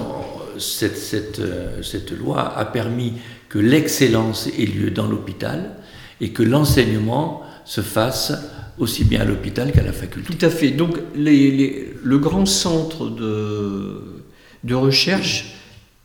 cette, 0.58 0.96
cette, 0.96 1.40
euh, 1.40 1.82
cette 1.82 2.12
loi 2.12 2.56
a 2.56 2.64
permis 2.64 3.14
que 3.48 3.58
l'excellence 3.58 4.48
ait 4.58 4.66
lieu 4.66 4.90
dans 4.90 5.08
l'hôpital 5.08 5.76
et 6.20 6.30
que 6.30 6.42
l'enseignement 6.42 7.42
se 7.64 7.80
fasse 7.80 8.32
aussi 8.78 9.04
bien 9.04 9.20
à 9.20 9.24
l'hôpital 9.24 9.72
qu'à 9.72 9.82
la 9.82 9.92
faculté. 9.92 10.32
Tout 10.32 10.46
à 10.46 10.48
fait. 10.48 10.70
Donc 10.70 10.98
les, 11.14 11.92
le 12.02 12.18
grand 12.18 12.46
centre 12.46 13.10
de, 13.10 14.19
de 14.64 14.74
recherche, 14.74 15.54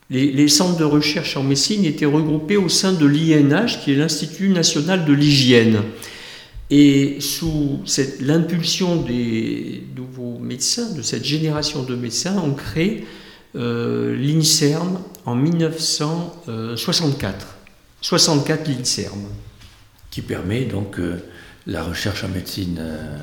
les, 0.10 0.48
centres 0.48 0.78
de 0.78 0.84
recherche 0.84 1.36
en 1.36 1.44
médecine 1.44 1.84
étaient 1.84 2.06
regroupés 2.06 2.58
au 2.58 2.70
sein 2.70 2.94
de 2.94 3.06
l'INH, 3.06 3.82
qui 3.84 3.92
est 3.92 3.96
l'Institut 3.96 4.50
national 4.50 5.06
de 5.06 5.14
l'hygiène. 5.14 5.82
Et 6.70 7.18
sous 7.20 7.82
l'impulsion 8.22 8.98
des 8.98 9.84
nouveaux 9.96 10.38
médecins, 10.40 10.92
de 10.92 11.02
cette 11.02 11.26
génération 11.26 11.82
de 11.84 11.96
médecins, 11.96 12.40
on 12.44 12.54
crée 12.54 13.06
euh, 13.56 14.16
l'INSERM 14.16 15.00
en 15.26 15.36
1964. 15.36 17.48
64 18.02 18.68
l'INSERM. 18.68 19.26
Qui 20.12 20.22
permet 20.22 20.66
donc 20.66 21.00
euh, 21.00 21.24
la 21.68 21.84
recherche 21.84 22.24
en 22.24 22.30
médecine 22.30 22.78
euh, 22.80 23.18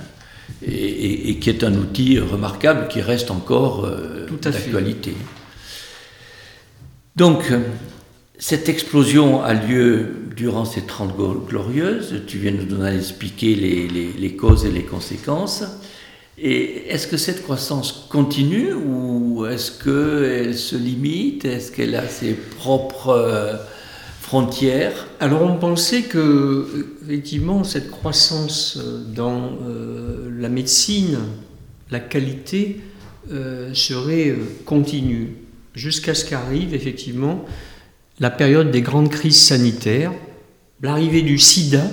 et, 0.66 1.38
qui 1.38 1.50
est 1.50 1.64
un 1.64 1.74
outil 1.74 2.18
remarquable 2.18 2.88
qui 2.88 3.00
reste 3.00 3.30
encore 3.30 3.88
d'actualité. 4.42 5.14
Donc, 7.16 7.52
cette 8.38 8.68
explosion 8.68 9.42
a 9.42 9.54
lieu 9.54 10.08
durant 10.34 10.64
ces 10.64 10.82
30 10.82 11.14
glorieuses. 11.46 12.22
Tu 12.26 12.38
viens 12.38 12.52
de 12.52 12.62
nous 12.62 12.84
expliquer 12.84 13.54
les, 13.54 13.86
les, 13.86 14.36
causes 14.36 14.64
et 14.64 14.70
les 14.70 14.82
conséquences. 14.82 15.62
Et 16.38 16.88
est-ce 16.88 17.06
que 17.06 17.16
cette 17.16 17.42
croissance 17.42 18.08
continue 18.10 18.72
ou 18.72 19.46
est-ce 19.46 19.70
qu'elle 19.70 20.56
se 20.56 20.74
limite? 20.74 21.44
Est-ce 21.44 21.70
qu'elle 21.70 21.94
a 21.94 22.08
ses 22.08 22.32
propres 22.32 23.10
euh, 23.10 23.56
Alors 25.20 25.42
on 25.42 25.58
pensait 25.58 26.02
que 26.02 26.88
effectivement 27.04 27.64
cette 27.64 27.90
croissance 27.90 28.78
euh, 28.78 29.04
dans 29.04 29.52
euh, 29.62 30.30
la 30.38 30.48
médecine, 30.48 31.18
la 31.90 32.00
qualité 32.00 32.80
serait 33.72 34.34
continue. 34.66 35.36
Jusqu'à 35.74 36.12
ce 36.12 36.24
qu'arrive 36.24 36.74
effectivement 36.74 37.44
la 38.18 38.30
période 38.30 38.70
des 38.70 38.82
grandes 38.82 39.10
crises 39.10 39.40
sanitaires, 39.40 40.12
l'arrivée 40.82 41.22
du 41.22 41.38
sida 41.38 41.84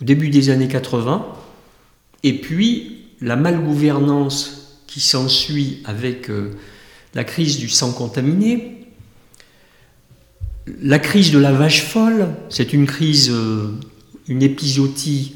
au 0.00 0.04
début 0.04 0.30
des 0.30 0.50
années 0.50 0.68
80, 0.68 1.26
et 2.22 2.34
puis 2.34 3.06
la 3.20 3.36
malgouvernance 3.36 4.82
qui 4.86 5.00
s'ensuit 5.00 5.82
avec 5.84 6.30
euh, 6.30 6.50
la 7.14 7.24
crise 7.24 7.58
du 7.58 7.68
sang 7.68 7.92
contaminé, 7.92 8.79
la 10.82 10.98
crise 10.98 11.32
de 11.32 11.38
la 11.38 11.52
vache 11.52 11.84
folle, 11.84 12.28
c'est 12.48 12.72
une 12.72 12.86
crise, 12.86 13.30
euh, 13.30 13.72
une 14.28 14.42
épisodie 14.42 15.34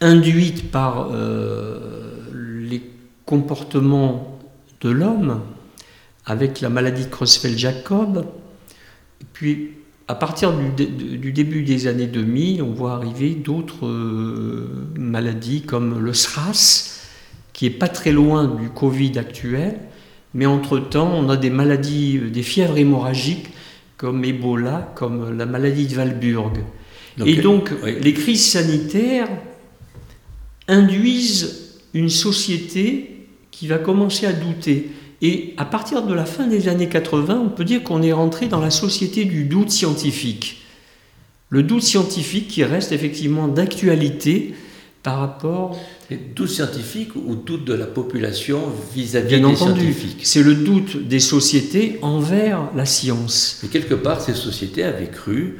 induite 0.00 0.70
par 0.70 1.08
euh, 1.10 1.78
les 2.68 2.82
comportements 3.24 4.38
de 4.80 4.90
l'homme, 4.90 5.40
avec 6.24 6.60
la 6.60 6.68
maladie 6.68 7.04
de 7.04 7.10
Creutzfeldt-Jacob. 7.10 8.26
Puis, 9.32 9.70
à 10.08 10.14
partir 10.14 10.52
du, 10.52 11.32
début 11.32 11.62
des 11.62 11.86
années 11.86 12.06
2000, 12.06 12.62
on 12.62 12.72
voit 12.72 12.92
arriver 12.92 13.30
d'autres 13.30 13.88
maladies 14.96 15.62
comme 15.62 15.98
le 15.98 16.12
SRAS, 16.12 17.00
qui 17.52 17.66
est 17.66 17.70
pas 17.70 17.88
très 17.88 18.12
loin 18.12 18.44
du 18.44 18.68
Covid 18.68 19.18
actuel, 19.18 19.78
mais 20.34 20.46
entre-temps, 20.46 21.10
on 21.12 21.28
a 21.28 21.36
des 21.36 21.50
maladies, 21.50 22.18
des 22.18 22.42
fièvres 22.42 22.76
hémorragiques 22.76 23.48
comme 23.96 24.24
Ebola, 24.24 24.92
comme 24.94 25.36
la 25.36 25.46
maladie 25.46 25.86
de 25.86 25.94
Valburg. 25.94 26.58
Et 27.24 27.36
donc, 27.36 27.70
les 27.84 28.12
crises 28.12 28.44
sanitaires 28.44 29.28
induisent 30.68 31.78
une 31.94 32.10
société 32.10 33.26
qui 33.50 33.66
va 33.66 33.78
commencer 33.78 34.26
à 34.26 34.32
douter. 34.32 34.90
Et 35.22 35.54
à 35.56 35.64
partir 35.64 36.02
de 36.02 36.12
la 36.12 36.26
fin 36.26 36.46
des 36.46 36.68
années 36.68 36.88
80, 36.88 37.42
on 37.46 37.48
peut 37.48 37.64
dire 37.64 37.82
qu'on 37.82 38.02
est 38.02 38.12
rentré 38.12 38.48
dans 38.48 38.60
la 38.60 38.70
société 38.70 39.24
du 39.24 39.44
doute 39.44 39.70
scientifique. 39.70 40.62
Le 41.48 41.62
doute 41.62 41.82
scientifique 41.82 42.48
qui 42.48 42.64
reste 42.64 42.92
effectivement 42.92 43.48
d'actualité 43.48 44.54
par 45.06 45.20
rapport 45.20 45.78
doute 46.34 46.48
scientifique 46.48 47.14
ou 47.14 47.36
doute 47.36 47.64
de 47.64 47.74
la 47.74 47.86
population 47.86 48.60
vis-à-vis 48.92 49.40
des 49.40 49.54
scientifiques 49.54 50.20
C'est 50.24 50.42
le 50.42 50.56
doute 50.56 51.06
des 51.06 51.20
sociétés 51.20 52.00
envers 52.02 52.70
la 52.74 52.86
science. 52.86 53.62
Et 53.62 53.68
quelque 53.68 53.94
part, 53.94 54.20
ces 54.20 54.34
sociétés 54.34 54.82
avaient 54.82 55.06
cru, 55.06 55.58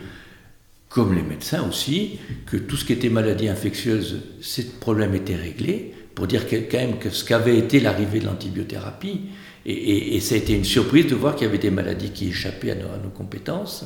comme 0.88 1.15
les 1.15 1.23
médecins 1.23 1.65
aussi, 1.69 2.19
que 2.47 2.57
tout 2.57 2.76
ce 2.76 2.85
qui 2.85 2.93
était 2.93 3.09
maladie 3.09 3.47
infectieuse, 3.47 4.17
ce 4.41 4.62
problème 4.62 5.15
était 5.15 5.37
réglé, 5.37 5.95
pour 6.17 6.26
dire 6.26 6.43
quand 6.49 6.79
même 6.79 6.99
que 6.99 7.11
ce 7.11 7.25
qu'avait 7.25 7.57
été 7.57 7.79
l'arrivée 7.79 8.19
de 8.19 8.26
l'antibiothérapie, 8.26 9.21
et, 9.65 10.19
ça 10.19 10.35
a 10.35 10.38
été 10.38 10.55
une 10.55 10.65
surprise 10.65 11.07
de 11.07 11.15
voir 11.15 11.37
qu'il 11.37 11.47
y 11.47 11.49
avait 11.49 11.59
des 11.59 11.71
maladies 11.71 12.11
qui 12.11 12.31
échappaient 12.31 12.73
à 12.73 12.75
nos, 12.75 12.87
à 12.87 12.99
nos 13.00 13.11
compétences. 13.11 13.85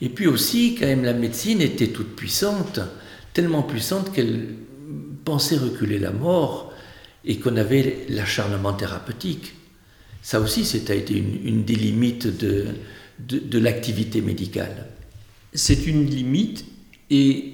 Et 0.00 0.10
puis 0.10 0.28
aussi, 0.28 0.76
quand 0.78 0.86
même, 0.86 1.02
la 1.02 1.12
médecine 1.12 1.60
était 1.60 1.88
toute 1.88 2.14
puissante, 2.14 2.78
tellement 3.34 3.62
puissante 3.62 4.12
qu'elle 4.12 4.46
penser 5.24 5.56
reculer 5.56 5.98
la 5.98 6.12
mort 6.12 6.72
et 7.24 7.38
qu'on 7.38 7.56
avait 7.56 8.06
l'acharnement 8.08 8.72
thérapeutique. 8.72 9.54
Ça 10.22 10.40
aussi, 10.40 10.64
c'était 10.64 10.98
été 10.98 11.14
une, 11.16 11.64
des 11.64 11.74
limites 11.74 12.26
de, 12.26 12.66
de, 13.18 13.58
l'activité 13.58 14.20
médicale. 14.20 14.86
C'est 15.52 15.86
une 15.86 16.06
limite 16.06 16.64
et 17.10 17.52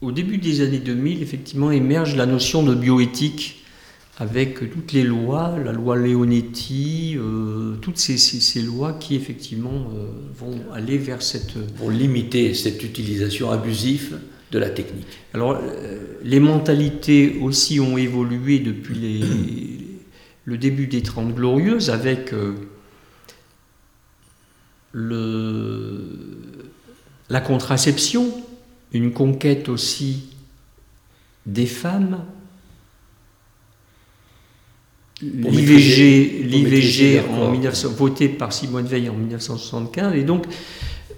au 0.00 0.12
début 0.12 0.38
des 0.38 0.60
années 0.60 0.78
2000, 0.78 1.22
effectivement, 1.22 1.70
émerge 1.70 2.16
la 2.16 2.26
notion 2.26 2.62
de 2.62 2.74
bioéthique 2.74 3.64
avec 4.18 4.70
toutes 4.72 4.92
les 4.92 5.04
lois, 5.04 5.56
la 5.64 5.72
loi 5.72 5.96
Leonetti, 5.96 7.16
euh, 7.16 7.76
toutes 7.80 7.98
ces, 7.98 8.18
ces, 8.18 8.62
lois 8.62 8.94
qui 8.94 9.14
effectivement 9.14 9.90
euh, 9.94 10.08
vont 10.34 10.72
aller 10.72 10.98
vers 10.98 11.22
cette... 11.22 11.54
Pour 11.76 11.90
limiter 11.90 12.52
cette 12.54 12.82
utilisation 12.82 13.50
abusive 13.50 14.18
de 14.50 14.58
la 14.58 14.70
technique. 14.70 15.06
Alors, 15.34 15.58
euh, 15.60 15.98
les 16.22 16.40
mentalités 16.40 17.38
aussi 17.42 17.80
ont 17.80 17.98
évolué 17.98 18.58
depuis 18.60 18.94
les, 18.94 19.20
le 20.44 20.58
début 20.58 20.86
des 20.86 21.02
Trente 21.02 21.34
Glorieuses 21.34 21.90
avec 21.90 22.32
euh, 22.32 22.54
le, 24.92 26.00
la 27.28 27.40
contraception, 27.40 28.32
une 28.92 29.12
conquête 29.12 29.68
aussi 29.68 30.30
des 31.44 31.66
femmes, 31.66 32.24
l'IVG, 35.20 36.44
l'IVG 36.44 37.20
en 37.28 37.50
1900, 37.50 37.88
voté 37.90 38.28
par 38.28 38.52
Simone 38.52 38.86
Veil 38.86 39.08
en 39.08 39.14
1975, 39.14 40.14
et 40.14 40.22
donc 40.22 40.46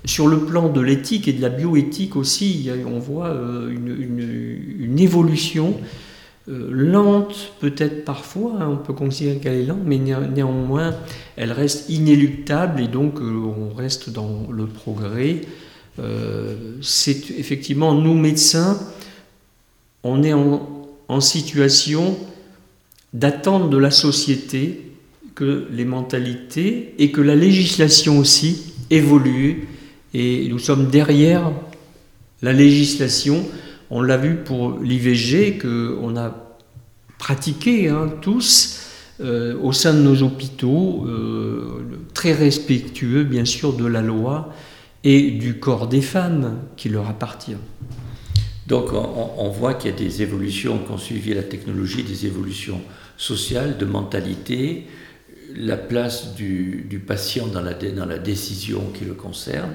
sur 0.04 0.28
le 0.28 0.40
plan 0.40 0.68
de 0.68 0.80
l'éthique 0.80 1.28
et 1.28 1.32
de 1.32 1.42
la 1.42 1.50
bioéthique 1.50 2.16
aussi, 2.16 2.70
on 2.86 2.98
voit 2.98 3.28
euh, 3.28 3.70
une, 3.70 4.98
évolution 4.98 5.76
euh, 6.48 6.68
lente 6.70 7.52
peut-être 7.60 8.04
parfois, 8.04 8.52
hein, 8.60 8.68
on 8.72 8.76
peut 8.76 8.92
considérer 8.92 9.38
qu'elle 9.38 9.60
est 9.60 9.66
lente, 9.66 9.82
mais 9.84 9.98
néanmoins 9.98 10.94
elle 11.36 11.52
reste 11.52 11.88
inéluctable 11.90 12.80
et 12.80 12.88
donc 12.88 13.20
euh, 13.20 13.32
on 13.34 13.74
reste 13.74 14.10
dans 14.10 14.46
le 14.50 14.66
progrès. 14.66 15.42
C'est 16.80 17.30
effectivement, 17.32 17.92
nous 17.92 18.14
médecins, 18.14 18.78
on 20.02 20.22
est 20.22 20.32
en, 20.32 20.66
en 21.08 21.20
situation 21.20 22.16
d'attendre 23.12 23.68
de 23.68 23.76
la 23.76 23.90
société 23.90 24.80
que 25.34 25.66
les 25.70 25.84
mentalités 25.84 26.94
et 26.98 27.10
que 27.10 27.20
la 27.20 27.34
législation 27.34 28.18
aussi 28.18 28.72
évoluent 28.88 29.68
et 30.14 30.48
nous 30.48 30.58
sommes 30.58 30.88
derrière 30.88 31.50
la 32.42 32.52
législation. 32.52 33.44
On 33.90 34.02
l'a 34.02 34.16
vu 34.16 34.36
pour 34.36 34.78
l'IVG 34.78 35.58
qu'on 35.58 36.16
a 36.16 36.34
pratiqué 37.18 37.88
hein, 37.88 38.08
tous 38.20 38.80
euh, 39.20 39.58
au 39.60 39.72
sein 39.72 39.92
de 39.92 39.98
nos 39.98 40.22
hôpitaux, 40.22 41.04
euh, 41.06 41.84
très 42.14 42.32
respectueux 42.32 43.24
bien 43.24 43.44
sûr 43.44 43.74
de 43.74 43.84
la 43.84 44.00
loi 44.00 44.54
et 45.04 45.30
du 45.32 45.58
corps 45.58 45.88
des 45.88 46.00
femmes 46.00 46.58
qui 46.76 46.88
leur 46.88 47.08
appartient. 47.08 47.56
Donc 48.66 48.92
on, 48.92 49.48
voit 49.48 49.74
qu'il 49.74 49.90
y 49.90 49.94
a 49.94 49.96
des 49.96 50.22
évolutions 50.22 50.78
qui 50.78 50.92
ont 50.92 50.98
suivi 50.98 51.34
la 51.34 51.42
technologie, 51.42 52.04
des 52.04 52.26
évolutions 52.26 52.80
sociales, 53.16 53.76
de 53.78 53.84
mentalité, 53.84 54.86
la 55.56 55.76
place 55.76 56.34
du, 56.34 57.02
patient 57.06 57.46
dans 57.46 57.62
la, 57.62 58.18
décision 58.18 58.90
qui 58.94 59.04
le 59.04 59.14
concerne. 59.14 59.74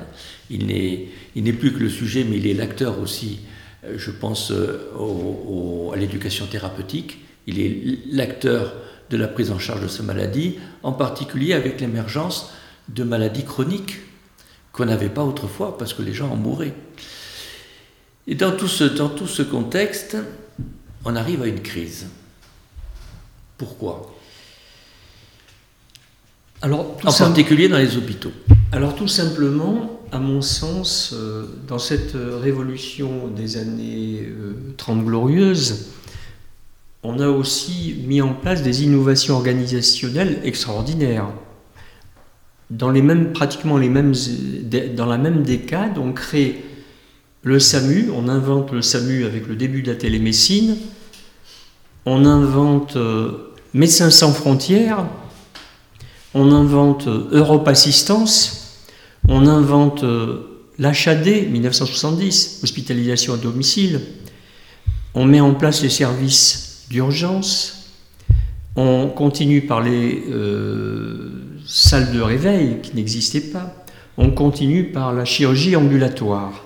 Il 0.49 0.67
n'est 0.67 1.53
plus 1.53 1.73
que 1.73 1.79
le 1.79 1.89
sujet, 1.89 2.23
mais 2.23 2.37
il 2.37 2.47
est 2.47 2.53
l'acteur 2.53 2.99
aussi, 2.99 3.39
euh, 3.83 3.95
je 3.97 4.11
pense, 4.11 4.51
euh, 4.51 5.91
à 5.93 5.97
l'éducation 5.97 6.45
thérapeutique. 6.45 7.19
Il 7.47 7.59
est 7.59 7.99
l'acteur 8.11 8.73
de 9.09 9.17
la 9.17 9.27
prise 9.27 9.51
en 9.51 9.59
charge 9.59 9.81
de 9.81 9.87
sa 9.87 10.03
maladie, 10.03 10.55
en 10.83 10.91
particulier 10.91 11.53
avec 11.53 11.79
l'émergence 11.79 12.51
de 12.89 13.03
maladies 13.03 13.45
chroniques 13.45 13.97
qu'on 14.71 14.85
n'avait 14.85 15.09
pas 15.09 15.23
autrefois 15.23 15.77
parce 15.77 15.93
que 15.93 16.01
les 16.01 16.13
gens 16.13 16.29
en 16.29 16.35
mouraient. 16.35 16.73
Et 18.27 18.35
dans 18.35 18.51
tout 18.51 18.67
ce 18.67 19.41
contexte, 19.43 20.17
on 21.05 21.15
arrive 21.15 21.43
à 21.43 21.47
une 21.47 21.61
crise. 21.61 22.07
Pourquoi? 23.57 24.14
Alors, 26.65 26.97
en 27.03 27.13
particulier 27.13 27.69
dans 27.69 27.77
les 27.77 27.95
hôpitaux. 27.95 28.31
Alors 28.71 28.95
tout 28.95 29.07
simplement, 29.07 29.99
à 30.11 30.17
mon 30.17 30.41
sens, 30.41 31.13
euh, 31.13 31.45
dans 31.67 31.77
cette 31.77 32.13
révolution 32.15 33.27
des 33.27 33.57
années 33.57 34.27
30 34.77 34.97
euh, 34.97 35.03
glorieuses, 35.03 35.89
on 37.03 37.19
a 37.19 37.27
aussi 37.27 38.03
mis 38.07 38.19
en 38.19 38.33
place 38.33 38.63
des 38.63 38.83
innovations 38.83 39.35
organisationnelles 39.35 40.39
extraordinaires. 40.43 41.27
Dans 42.71 42.89
les 42.89 43.03
mêmes, 43.03 43.31
pratiquement 43.31 43.77
les 43.77 43.89
mêmes, 43.89 44.15
dans 44.95 45.05
la 45.05 45.19
même 45.19 45.43
décade, 45.43 45.99
on 45.99 46.13
crée 46.13 46.65
le 47.43 47.59
SAMU, 47.59 48.09
on 48.11 48.27
invente 48.27 48.71
le 48.71 48.81
SAMU 48.81 49.25
avec 49.25 49.45
le 49.45 49.55
début 49.55 49.83
de 49.83 49.91
la 49.91 49.97
télémédecine, 49.97 50.77
on 52.07 52.25
invente 52.25 52.95
euh, 52.95 53.51
Médecins 53.75 54.09
sans 54.09 54.31
frontières, 54.31 55.05
on 56.35 56.51
invente 56.51 57.07
Europe 57.07 57.67
Assistance, 57.67 58.83
on 59.27 59.47
invente 59.47 60.03
l'HAD 60.77 61.49
1970, 61.49 62.59
hospitalisation 62.61 63.33
à 63.33 63.37
domicile, 63.37 64.01
on 65.13 65.25
met 65.25 65.39
en 65.39 65.53
place 65.53 65.81
les 65.81 65.89
services 65.89 66.85
d'urgence, 66.89 67.93
on 68.75 69.07
continue 69.07 69.61
par 69.61 69.81
les 69.81 70.25
euh, 70.29 71.29
salles 71.65 72.11
de 72.11 72.19
réveil 72.19 72.81
qui 72.83 72.95
n'existaient 72.95 73.39
pas, 73.39 73.73
on 74.17 74.29
continue 74.29 74.91
par 74.91 75.13
la 75.13 75.23
chirurgie 75.23 75.77
ambulatoire, 75.77 76.65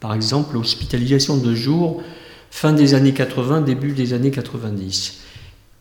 par 0.00 0.14
exemple 0.14 0.54
l'hospitalisation 0.54 1.36
de 1.36 1.54
jour, 1.54 2.02
fin 2.50 2.72
des 2.72 2.94
années 2.94 3.12
80, 3.12 3.60
début 3.60 3.92
des 3.92 4.14
années 4.14 4.30
90. 4.30 5.20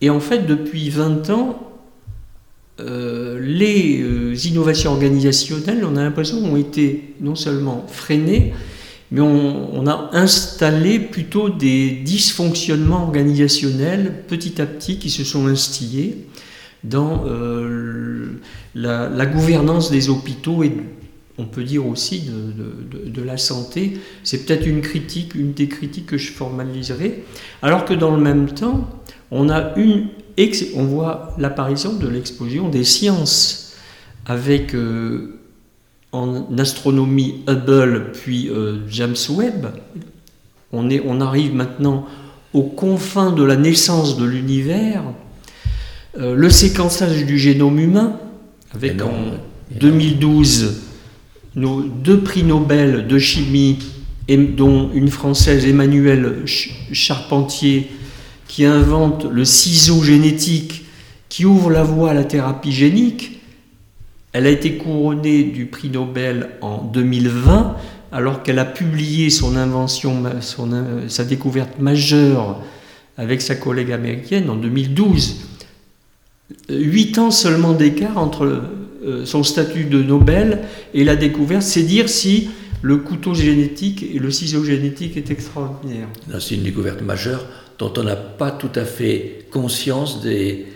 Et 0.01 0.09
en 0.09 0.19
fait, 0.19 0.39
depuis 0.39 0.89
20 0.89 1.29
ans, 1.29 1.72
euh, 2.79 3.39
les 3.39 4.01
euh, 4.01 4.35
innovations 4.47 4.91
organisationnelles, 4.91 5.85
on 5.85 5.95
a 5.95 6.01
l'impression, 6.01 6.37
ont 6.39 6.55
été 6.55 7.13
non 7.21 7.35
seulement 7.35 7.85
freinées, 7.87 8.53
mais 9.11 9.21
on, 9.21 9.85
a 9.85 10.09
installé 10.13 10.97
plutôt 10.97 11.49
des 11.49 11.91
dysfonctionnements 11.91 13.03
organisationnels 13.03 14.23
petit 14.27 14.59
à 14.59 14.65
petit 14.65 14.97
qui 14.97 15.11
se 15.11 15.23
sont 15.23 15.45
instillés 15.45 16.25
dans 16.83 17.25
euh, 17.27 18.39
la, 18.73 19.25
gouvernance 19.27 19.91
des 19.91 20.09
hôpitaux 20.09 20.63
et 20.63 20.71
on 21.37 21.45
peut 21.45 21.63
dire 21.63 21.85
aussi 21.85 22.21
de, 22.21 23.07
de 23.07 23.21
la 23.21 23.37
santé. 23.37 23.99
C'est 24.23 24.47
peut-être 24.47 24.65
une 24.65 24.81
critique, 24.81 25.35
une 25.35 25.53
des 25.53 25.67
critiques 25.67 26.07
que 26.07 26.17
je 26.17 26.31
formaliserai. 26.31 27.23
Alors 27.61 27.85
que 27.85 27.93
dans 27.93 28.15
le 28.15 28.21
même 28.21 28.49
temps, 28.49 28.89
on 29.29 29.49
a 29.49 29.75
une 29.77 30.07
on 30.75 30.83
voit 30.83 31.35
l'apparition 31.37 31.93
de 31.93 32.07
l'explosion 32.07 32.69
des 32.69 32.83
sciences 32.83 33.75
avec 34.25 34.73
euh, 34.73 35.39
en 36.11 36.45
astronomie 36.57 37.43
Hubble 37.47 38.11
puis 38.13 38.49
euh, 38.49 38.79
James 38.89 39.15
Webb. 39.29 39.67
On, 40.71 40.89
est, 40.89 41.01
on, 41.05 41.21
arrive 41.21 41.53
maintenant 41.53 42.05
aux 42.53 42.63
confins 42.63 43.31
de 43.31 43.43
la 43.43 43.55
naissance 43.55 44.17
de 44.17 44.25
l'univers. 44.25 45.03
Euh, 46.17 46.35
le 46.35 46.49
séquençage 46.49 47.25
du 47.25 47.37
génome 47.37 47.79
humain, 47.79 48.19
avec 48.73 49.01
en 49.01 49.33
2012 49.79 50.81
nos 51.55 51.81
deux 51.81 52.21
prix 52.21 52.43
Nobel 52.43 53.07
de 53.07 53.19
chimie, 53.19 53.79
dont 54.29 54.89
une 54.93 55.09
française 55.09 55.65
Emmanuelle 55.65 56.43
Charpentier 56.45 57.89
qui 58.53 58.65
invente 58.65 59.25
le 59.25 59.45
ciseau 59.45 60.03
génétique 60.03 60.85
qui 61.27 61.43
ouvre 61.43 61.71
la 61.71 61.81
voie 61.81 62.11
à 62.11 62.13
la 62.13 62.23
thérapie 62.23 62.71
génique, 62.71 63.39
elle 64.31 64.45
a 64.45 64.51
été 64.51 64.77
couronnée 64.77 65.41
du 65.41 65.65
prix 65.65 65.89
Nobel 65.89 66.51
en 66.61 66.83
2020 66.83 67.75
alors 68.11 68.43
qu'elle 68.43 68.59
a 68.59 68.65
publié 68.65 69.31
son 69.31 69.55
invention, 69.55 70.21
sa 71.07 71.23
découverte 71.23 71.79
majeure 71.79 72.61
avec 73.17 73.41
sa 73.41 73.55
collègue 73.55 73.91
américaine 73.91 74.51
en 74.51 74.55
2012. 74.55 75.47
Huit 76.69 77.17
ans 77.17 77.31
seulement 77.31 77.73
d'écart 77.73 78.19
entre 78.19 78.61
euh, 79.03 79.25
son 79.25 79.41
statut 79.41 79.85
de 79.85 80.03
Nobel 80.03 80.61
et 80.93 81.03
la 81.03 81.15
découverte, 81.15 81.63
c'est 81.63 81.81
dire 81.81 82.07
si 82.07 82.51
le 82.83 82.97
couteau 82.97 83.33
génétique 83.33 84.03
et 84.03 84.19
le 84.19 84.29
ciseau 84.29 84.63
génétique 84.63 85.17
est 85.17 85.31
extraordinaire. 85.31 86.07
C'est 86.39 86.53
une 86.53 86.63
découverte 86.63 87.01
majeure 87.01 87.47
dont 87.83 88.01
on 88.01 88.03
n'a 88.03 88.15
pas 88.15 88.51
tout 88.51 88.71
à 88.75 88.85
fait 88.85 89.45
conscience 89.51 90.21
des, 90.21 90.67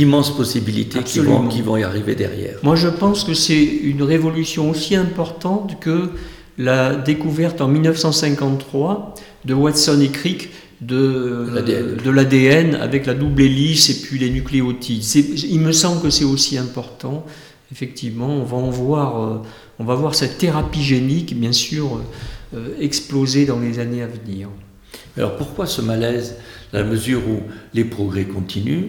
immenses 0.00 0.34
possibilités 0.34 1.02
qui 1.02 1.18
vont, 1.18 1.48
qui 1.48 1.60
vont, 1.60 1.76
y 1.76 1.82
arriver 1.82 2.14
derrière. 2.14 2.56
Moi, 2.62 2.76
je 2.76 2.88
pense 2.88 3.24
que 3.24 3.34
c'est 3.34 3.62
une 3.62 4.02
révolution 4.02 4.70
aussi 4.70 4.96
importante 4.96 5.78
que 5.80 6.10
la 6.56 6.94
découverte 6.94 7.60
en 7.60 7.68
1953 7.68 9.14
de 9.44 9.52
Watson 9.52 10.00
et 10.00 10.08
Crick 10.08 10.48
de 10.80 12.10
l'ADN 12.10 12.74
avec 12.76 13.04
la 13.04 13.12
double 13.12 13.42
hélice 13.42 13.90
et 13.90 14.00
puis 14.00 14.18
les 14.18 14.30
nucléotides. 14.30 15.04
Il 15.50 15.60
me 15.60 15.72
semble 15.72 16.00
que 16.00 16.08
c'est 16.08 16.24
aussi 16.24 16.56
important. 16.56 17.26
Effectivement, 17.70 18.28
on 18.28 18.44
va 18.44 18.56
en 18.56 18.70
voir, 18.70 19.22
euh, 19.22 19.42
on 19.78 19.84
va 19.84 19.94
voir 19.94 20.14
cette 20.14 20.38
thérapie 20.38 20.82
génique, 20.82 21.38
bien 21.38 21.52
sûr, 21.52 22.00
euh, 22.54 22.68
exploser 22.80 23.44
dans 23.44 23.58
les 23.58 23.78
années 23.78 24.02
à 24.02 24.06
venir. 24.06 24.48
Alors 25.16 25.36
pourquoi 25.36 25.66
ce 25.66 25.80
malaise 25.80 26.36
Dans 26.72 26.80
la 26.80 26.84
mesure 26.84 27.22
où 27.28 27.42
les 27.74 27.84
progrès 27.84 28.24
continuent, 28.24 28.88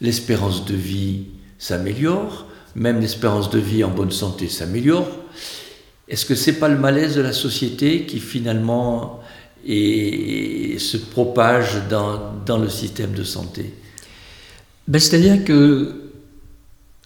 l'espérance 0.00 0.64
de 0.64 0.74
vie 0.74 1.26
s'améliore, 1.58 2.46
même 2.74 3.00
l'espérance 3.00 3.50
de 3.50 3.58
vie 3.58 3.84
en 3.84 3.90
bonne 3.90 4.12
santé 4.12 4.48
s'améliore? 4.48 5.08
Est-ce 6.08 6.24
que 6.24 6.34
c'est 6.34 6.54
pas 6.54 6.68
le 6.68 6.78
malaise 6.78 7.16
de 7.16 7.20
la 7.20 7.32
société 7.32 8.06
qui 8.06 8.18
finalement 8.20 9.20
se 9.66 10.96
propage 10.96 11.82
dans, 11.90 12.58
le 12.58 12.68
système 12.70 13.12
de 13.12 13.24
santé? 13.24 13.74
Ben, 14.86 14.98
C'est-à-dire 14.98 15.44
que 15.44 16.04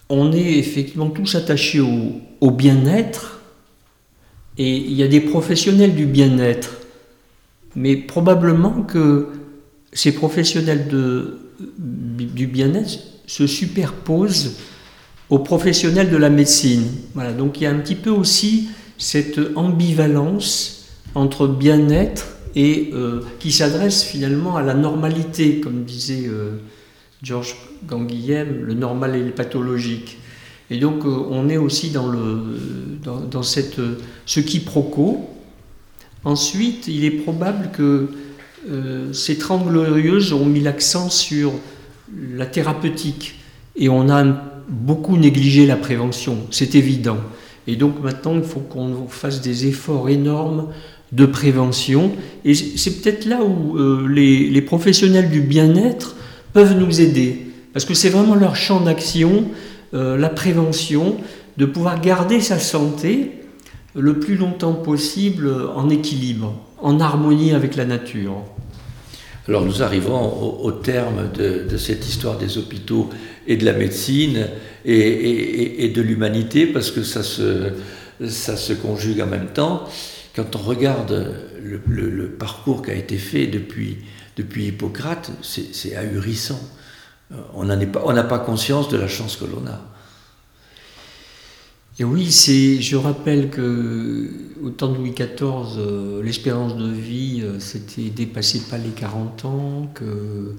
on 0.08 0.32
est 0.32 0.58
effectivement 0.58 1.08
tous 1.08 1.34
attachés 1.34 1.80
au 1.80 2.50
bien-être 2.50 3.40
et 4.58 4.76
il 4.76 4.92
y 4.92 5.02
a 5.02 5.08
des 5.08 5.20
professionnels 5.20 5.94
du 5.94 6.04
bien-être 6.04 6.81
mais 7.76 7.96
probablement 7.96 8.82
que 8.82 9.28
ces 9.92 10.12
professionnels 10.12 10.88
de, 10.88 11.38
du 11.78 12.46
bien-être 12.46 12.98
se 13.26 13.46
superposent 13.46 14.56
aux 15.30 15.38
professionnels 15.38 16.10
de 16.10 16.16
la 16.16 16.30
médecine. 16.30 16.84
Voilà, 17.14 17.32
donc 17.32 17.60
il 17.60 17.64
y 17.64 17.66
a 17.66 17.70
un 17.70 17.78
petit 17.78 17.94
peu 17.94 18.10
aussi 18.10 18.68
cette 18.98 19.40
ambivalence 19.56 20.88
entre 21.14 21.46
bien-être 21.46 22.36
et 22.54 22.90
euh, 22.92 23.20
qui 23.38 23.50
s'adresse 23.50 24.02
finalement 24.02 24.56
à 24.56 24.62
la 24.62 24.74
normalité, 24.74 25.60
comme 25.60 25.84
disait 25.84 26.28
euh, 26.28 26.58
Georges 27.22 27.56
Ganguillem, 27.86 28.64
le 28.64 28.74
normal 28.74 29.16
et 29.16 29.22
le 29.22 29.30
pathologique. 29.30 30.18
Et 30.70 30.78
donc 30.78 31.04
euh, 31.04 31.26
on 31.30 31.48
est 31.48 31.56
aussi 31.56 31.90
dans, 31.90 32.08
le, 32.08 32.58
dans 33.02 33.42
cette, 33.42 33.80
ce 34.26 34.40
quiproquo 34.40 35.31
Ensuite, 36.24 36.86
il 36.88 37.04
est 37.04 37.10
probable 37.10 37.70
que 37.72 38.08
euh, 38.70 39.12
ces 39.12 39.38
Trente 39.38 39.66
Glorieuses 39.66 40.32
ont 40.32 40.46
mis 40.46 40.60
l'accent 40.60 41.10
sur 41.10 41.52
la 42.36 42.46
thérapeutique 42.46 43.40
et 43.74 43.88
on 43.88 44.08
a 44.08 44.24
beaucoup 44.68 45.16
négligé 45.16 45.66
la 45.66 45.76
prévention, 45.76 46.38
c'est 46.50 46.74
évident. 46.74 47.18
Et 47.66 47.76
donc 47.76 48.02
maintenant, 48.02 48.34
il 48.36 48.42
faut 48.42 48.60
qu'on 48.60 49.06
fasse 49.08 49.40
des 49.40 49.66
efforts 49.66 50.08
énormes 50.08 50.68
de 51.12 51.26
prévention. 51.26 52.12
Et 52.44 52.54
c'est 52.54 53.02
peut-être 53.02 53.26
là 53.26 53.42
où 53.42 53.78
euh, 53.78 54.08
les, 54.08 54.62
professionnels 54.62 55.30
du 55.30 55.40
bien-être 55.40 56.16
peuvent 56.52 56.76
nous 56.78 57.00
aider, 57.00 57.46
parce 57.72 57.84
que 57.84 57.94
c'est 57.94 58.08
vraiment 58.08 58.34
leur 58.34 58.56
champ 58.56 58.80
d'action, 58.80 59.46
euh, 59.94 60.16
la 60.16 60.28
prévention, 60.28 61.16
de 61.56 61.66
pouvoir 61.66 62.00
garder 62.00 62.40
sa 62.40 62.58
santé 62.58 63.41
le 63.94 64.18
plus 64.18 64.36
longtemps 64.36 64.74
possible 64.74 65.50
en 65.74 65.88
équilibre, 65.90 66.54
en 66.80 67.00
harmonie 67.00 67.52
avec 67.52 67.76
la 67.76 67.84
nature. 67.84 68.42
Alors 69.48 69.64
nous 69.64 69.82
arrivons 69.82 70.60
au, 70.62 70.70
terme 70.70 71.30
de, 71.32 71.76
cette 71.76 72.08
histoire 72.08 72.38
des 72.38 72.58
hôpitaux 72.58 73.10
et 73.46 73.56
de 73.56 73.64
la 73.64 73.72
médecine 73.72 74.46
et, 74.84 75.92
de 75.94 76.00
l'humanité 76.00 76.66
parce 76.66 76.92
que 76.92 77.02
ça 77.02 77.24
se, 77.24 77.72
ça 78.28 78.56
se 78.56 78.72
conjugue 78.72 79.20
en 79.20 79.26
même 79.26 79.48
temps. 79.48 79.84
Quand 80.36 80.54
on 80.56 80.60
regarde 80.60 81.34
le, 81.60 82.28
parcours 82.28 82.82
qui 82.82 82.92
a 82.92 82.94
été 82.94 83.18
fait 83.18 83.48
depuis, 83.48 83.98
depuis 84.36 84.66
Hippocrate, 84.66 85.32
c'est 85.42 85.96
ahurissant. 85.96 86.60
On 87.54 87.64
n'a 87.64 87.76
pas, 87.86 88.22
pas 88.22 88.38
conscience 88.38 88.88
de 88.88 88.96
la 88.96 89.08
chance 89.08 89.36
que 89.36 89.44
l'on 89.44 89.66
a. 89.66 89.91
Et 91.98 92.04
oui, 92.04 92.32
c'est, 92.32 92.80
je 92.80 92.96
rappelle 92.96 93.50
que 93.50 94.30
au 94.62 94.70
temps 94.70 94.88
de 94.88 94.96
Louis 94.96 95.10
XIV, 95.10 95.76
euh, 95.76 96.22
l'espérance 96.22 96.76
de 96.76 96.88
vie 96.88 97.42
euh, 97.42 97.58
s'était 97.58 98.08
dépassée 98.08 98.62
pas 98.70 98.78
les 98.78 98.90
40 98.90 99.44
ans, 99.44 99.90
que 99.94 100.54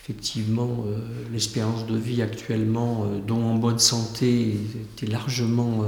effectivement 0.00 0.84
euh, 0.88 0.98
l'espérance 1.32 1.86
de 1.86 1.96
vie 1.96 2.22
actuellement, 2.22 3.06
dont 3.24 3.42
en 3.44 3.54
bonne 3.54 3.78
santé, 3.78 4.56
était 4.96 5.10
largement 5.10 5.86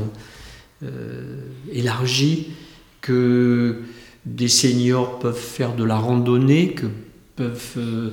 élargie, 1.73 2.53
que 3.01 3.83
des 4.25 4.49
seniors 4.49 5.19
peuvent 5.19 5.37
faire 5.37 5.75
de 5.75 5.85
la 5.85 5.97
randonnée, 5.97 6.75
que 6.75 6.87
peuvent 7.35 8.13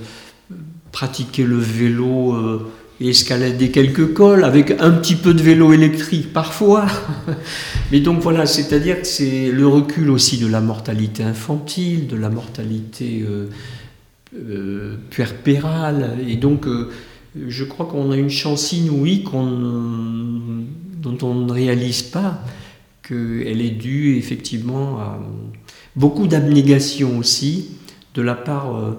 pratiquer 0.91 1.43
le 1.43 1.57
vélo 1.57 2.63
escalader 3.01 3.71
quelques 3.71 4.13
cols 4.13 4.43
avec 4.43 4.71
un 4.79 4.91
petit 4.91 5.15
peu 5.15 5.33
de 5.33 5.41
vélo 5.41 5.73
électrique 5.73 6.31
parfois. 6.31 6.85
Mais 7.91 7.99
donc 7.99 8.21
voilà, 8.21 8.45
c'est-à-dire 8.45 9.01
que 9.01 9.07
c'est 9.07 9.51
le 9.51 9.67
recul 9.67 10.09
aussi 10.09 10.37
de 10.37 10.47
la 10.47 10.61
mortalité 10.61 11.23
infantile, 11.23 12.07
de 12.07 12.15
la 12.15 12.29
mortalité 12.29 13.23
euh, 13.27 13.47
euh 14.35 14.95
puerpérale. 15.09 16.17
Et 16.27 16.35
donc 16.35 16.67
euh, 16.67 16.89
je 17.47 17.63
crois 17.63 17.85
qu'on 17.87 18.11
a 18.11 18.17
une 18.17 18.29
chance 18.29 18.71
inouïe 18.73 19.23
dont 19.23 21.17
on 21.21 21.33
ne 21.35 21.51
réalise 21.51 22.03
pas 22.03 22.43
qu'elle 23.07 23.61
est 23.61 23.71
due 23.71 24.17
effectivement 24.17 24.99
à 24.99 25.19
beaucoup 25.95 26.27
d'abnégation 26.27 27.17
aussi 27.17 27.71
de 28.13 28.21
la 28.21 28.35
part 28.35 28.95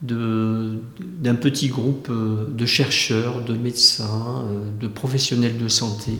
d'un 0.00 1.34
petit 1.34 1.68
groupe 1.68 2.10
de 2.10 2.66
chercheurs, 2.66 3.44
de 3.44 3.54
médecins, 3.54 4.44
de 4.80 4.86
professionnels 4.86 5.58
de 5.58 5.68
santé. 5.68 6.12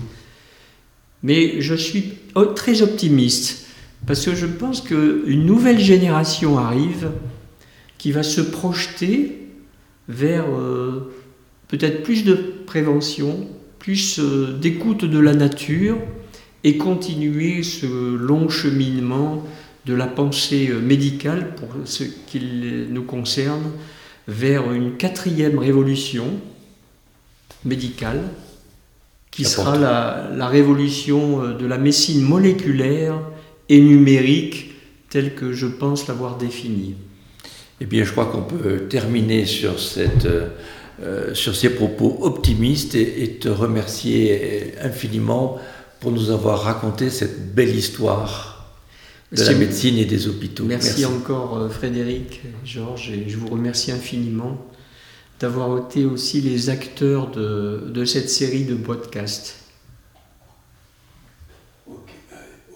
Mais 1.23 1.61
je 1.61 1.75
suis 1.75 2.15
très 2.55 2.83
optimiste 2.83 3.67
parce 4.07 4.25
que 4.25 4.35
je 4.35 4.47
pense 4.47 4.81
qu'une 4.81 5.45
nouvelle 5.45 5.81
génération 5.81 6.59
arrive 6.59 7.11
qui 7.99 8.13
va 8.13 8.23
se 8.23 8.41
projeter 8.41 9.49
vers 10.09 10.47
euh, 10.49 11.13
peut-être 11.67 12.03
plus 12.03 12.25
de 12.25 12.35
prévention, 12.67 13.49
plus 13.79 14.19
euh, 14.21 14.57
d'écoute 14.59 15.05
de 15.05 15.19
la 15.19 15.35
nature 15.35 15.99
et 16.65 16.79
continuer 16.79 17.63
ce 17.63 18.17
long 18.17 18.49
cheminement 18.49 19.45
de 19.89 19.95
la 19.95 20.07
pensée 20.07 20.69
euh, 20.71 20.81
médicale 20.81 21.55
pour 21.57 21.69
ce 21.85 22.05
qui 22.05 22.41
nous 22.91 23.03
concerne 23.03 23.73
vers 24.29 24.71
une 24.71 24.97
quatrième 24.97 25.59
révolution 25.59 26.27
médicale 27.65 28.21
qui 29.31 29.45
sera 29.45 29.77
la, 29.77 30.31
la, 30.35 30.49
révolution 30.49 31.55
de 31.55 31.67
la 31.67 31.79
médecine 31.79 32.23
moléculaire 32.23 33.15
et 33.69 33.81
numérique 33.81 34.75
telle 35.11 35.35
que 35.35 35.53
je 35.53 35.67
pense 35.67 36.07
l'avoir 36.09 36.37
définie. 36.37 36.95
Eh 37.81 37.87
bien, 37.87 38.05
je 38.05 38.13
crois 38.13 38.27
qu'on 38.27 38.43
peut 38.43 38.89
terminer 38.89 39.47
sur, 39.47 39.79
cette, 39.79 40.27
euh, 41.03 41.35
sur 41.35 41.55
ces 41.55 41.71
propos 41.71 42.19
optimistes 42.23 42.95
et, 42.95 43.39
te 43.41 43.49
remercier 43.49 44.75
infiniment 44.83 45.59
pour 46.01 46.11
nous 46.11 46.31
avoir 46.31 46.63
raconté 46.63 47.09
cette 47.09 47.55
belle 47.55 47.75
histoire 47.75 48.58
de 49.33 49.43
la 49.43 49.55
médecine 49.55 49.99
et 49.99 50.05
des 50.05 50.27
hôpitaux. 50.27 50.65
Merci, 50.65 51.05
encore 51.05 51.59
euh, 51.59 51.69
Frédéric, 51.69 52.43
Georges, 52.65 53.11
et 53.11 53.29
je 53.29 53.37
vous 53.37 53.49
remercie 53.49 53.93
infiniment 53.93 54.67
d'avoir 55.41 55.87
été 55.87 56.05
aussi 56.05 56.41
les 56.41 56.71
acteurs 56.71 57.31
de, 57.31 57.91
de 57.93 58.05
cette 58.05 58.31
série 58.31 58.65
de 58.65 58.75
podcasts. 58.75 59.57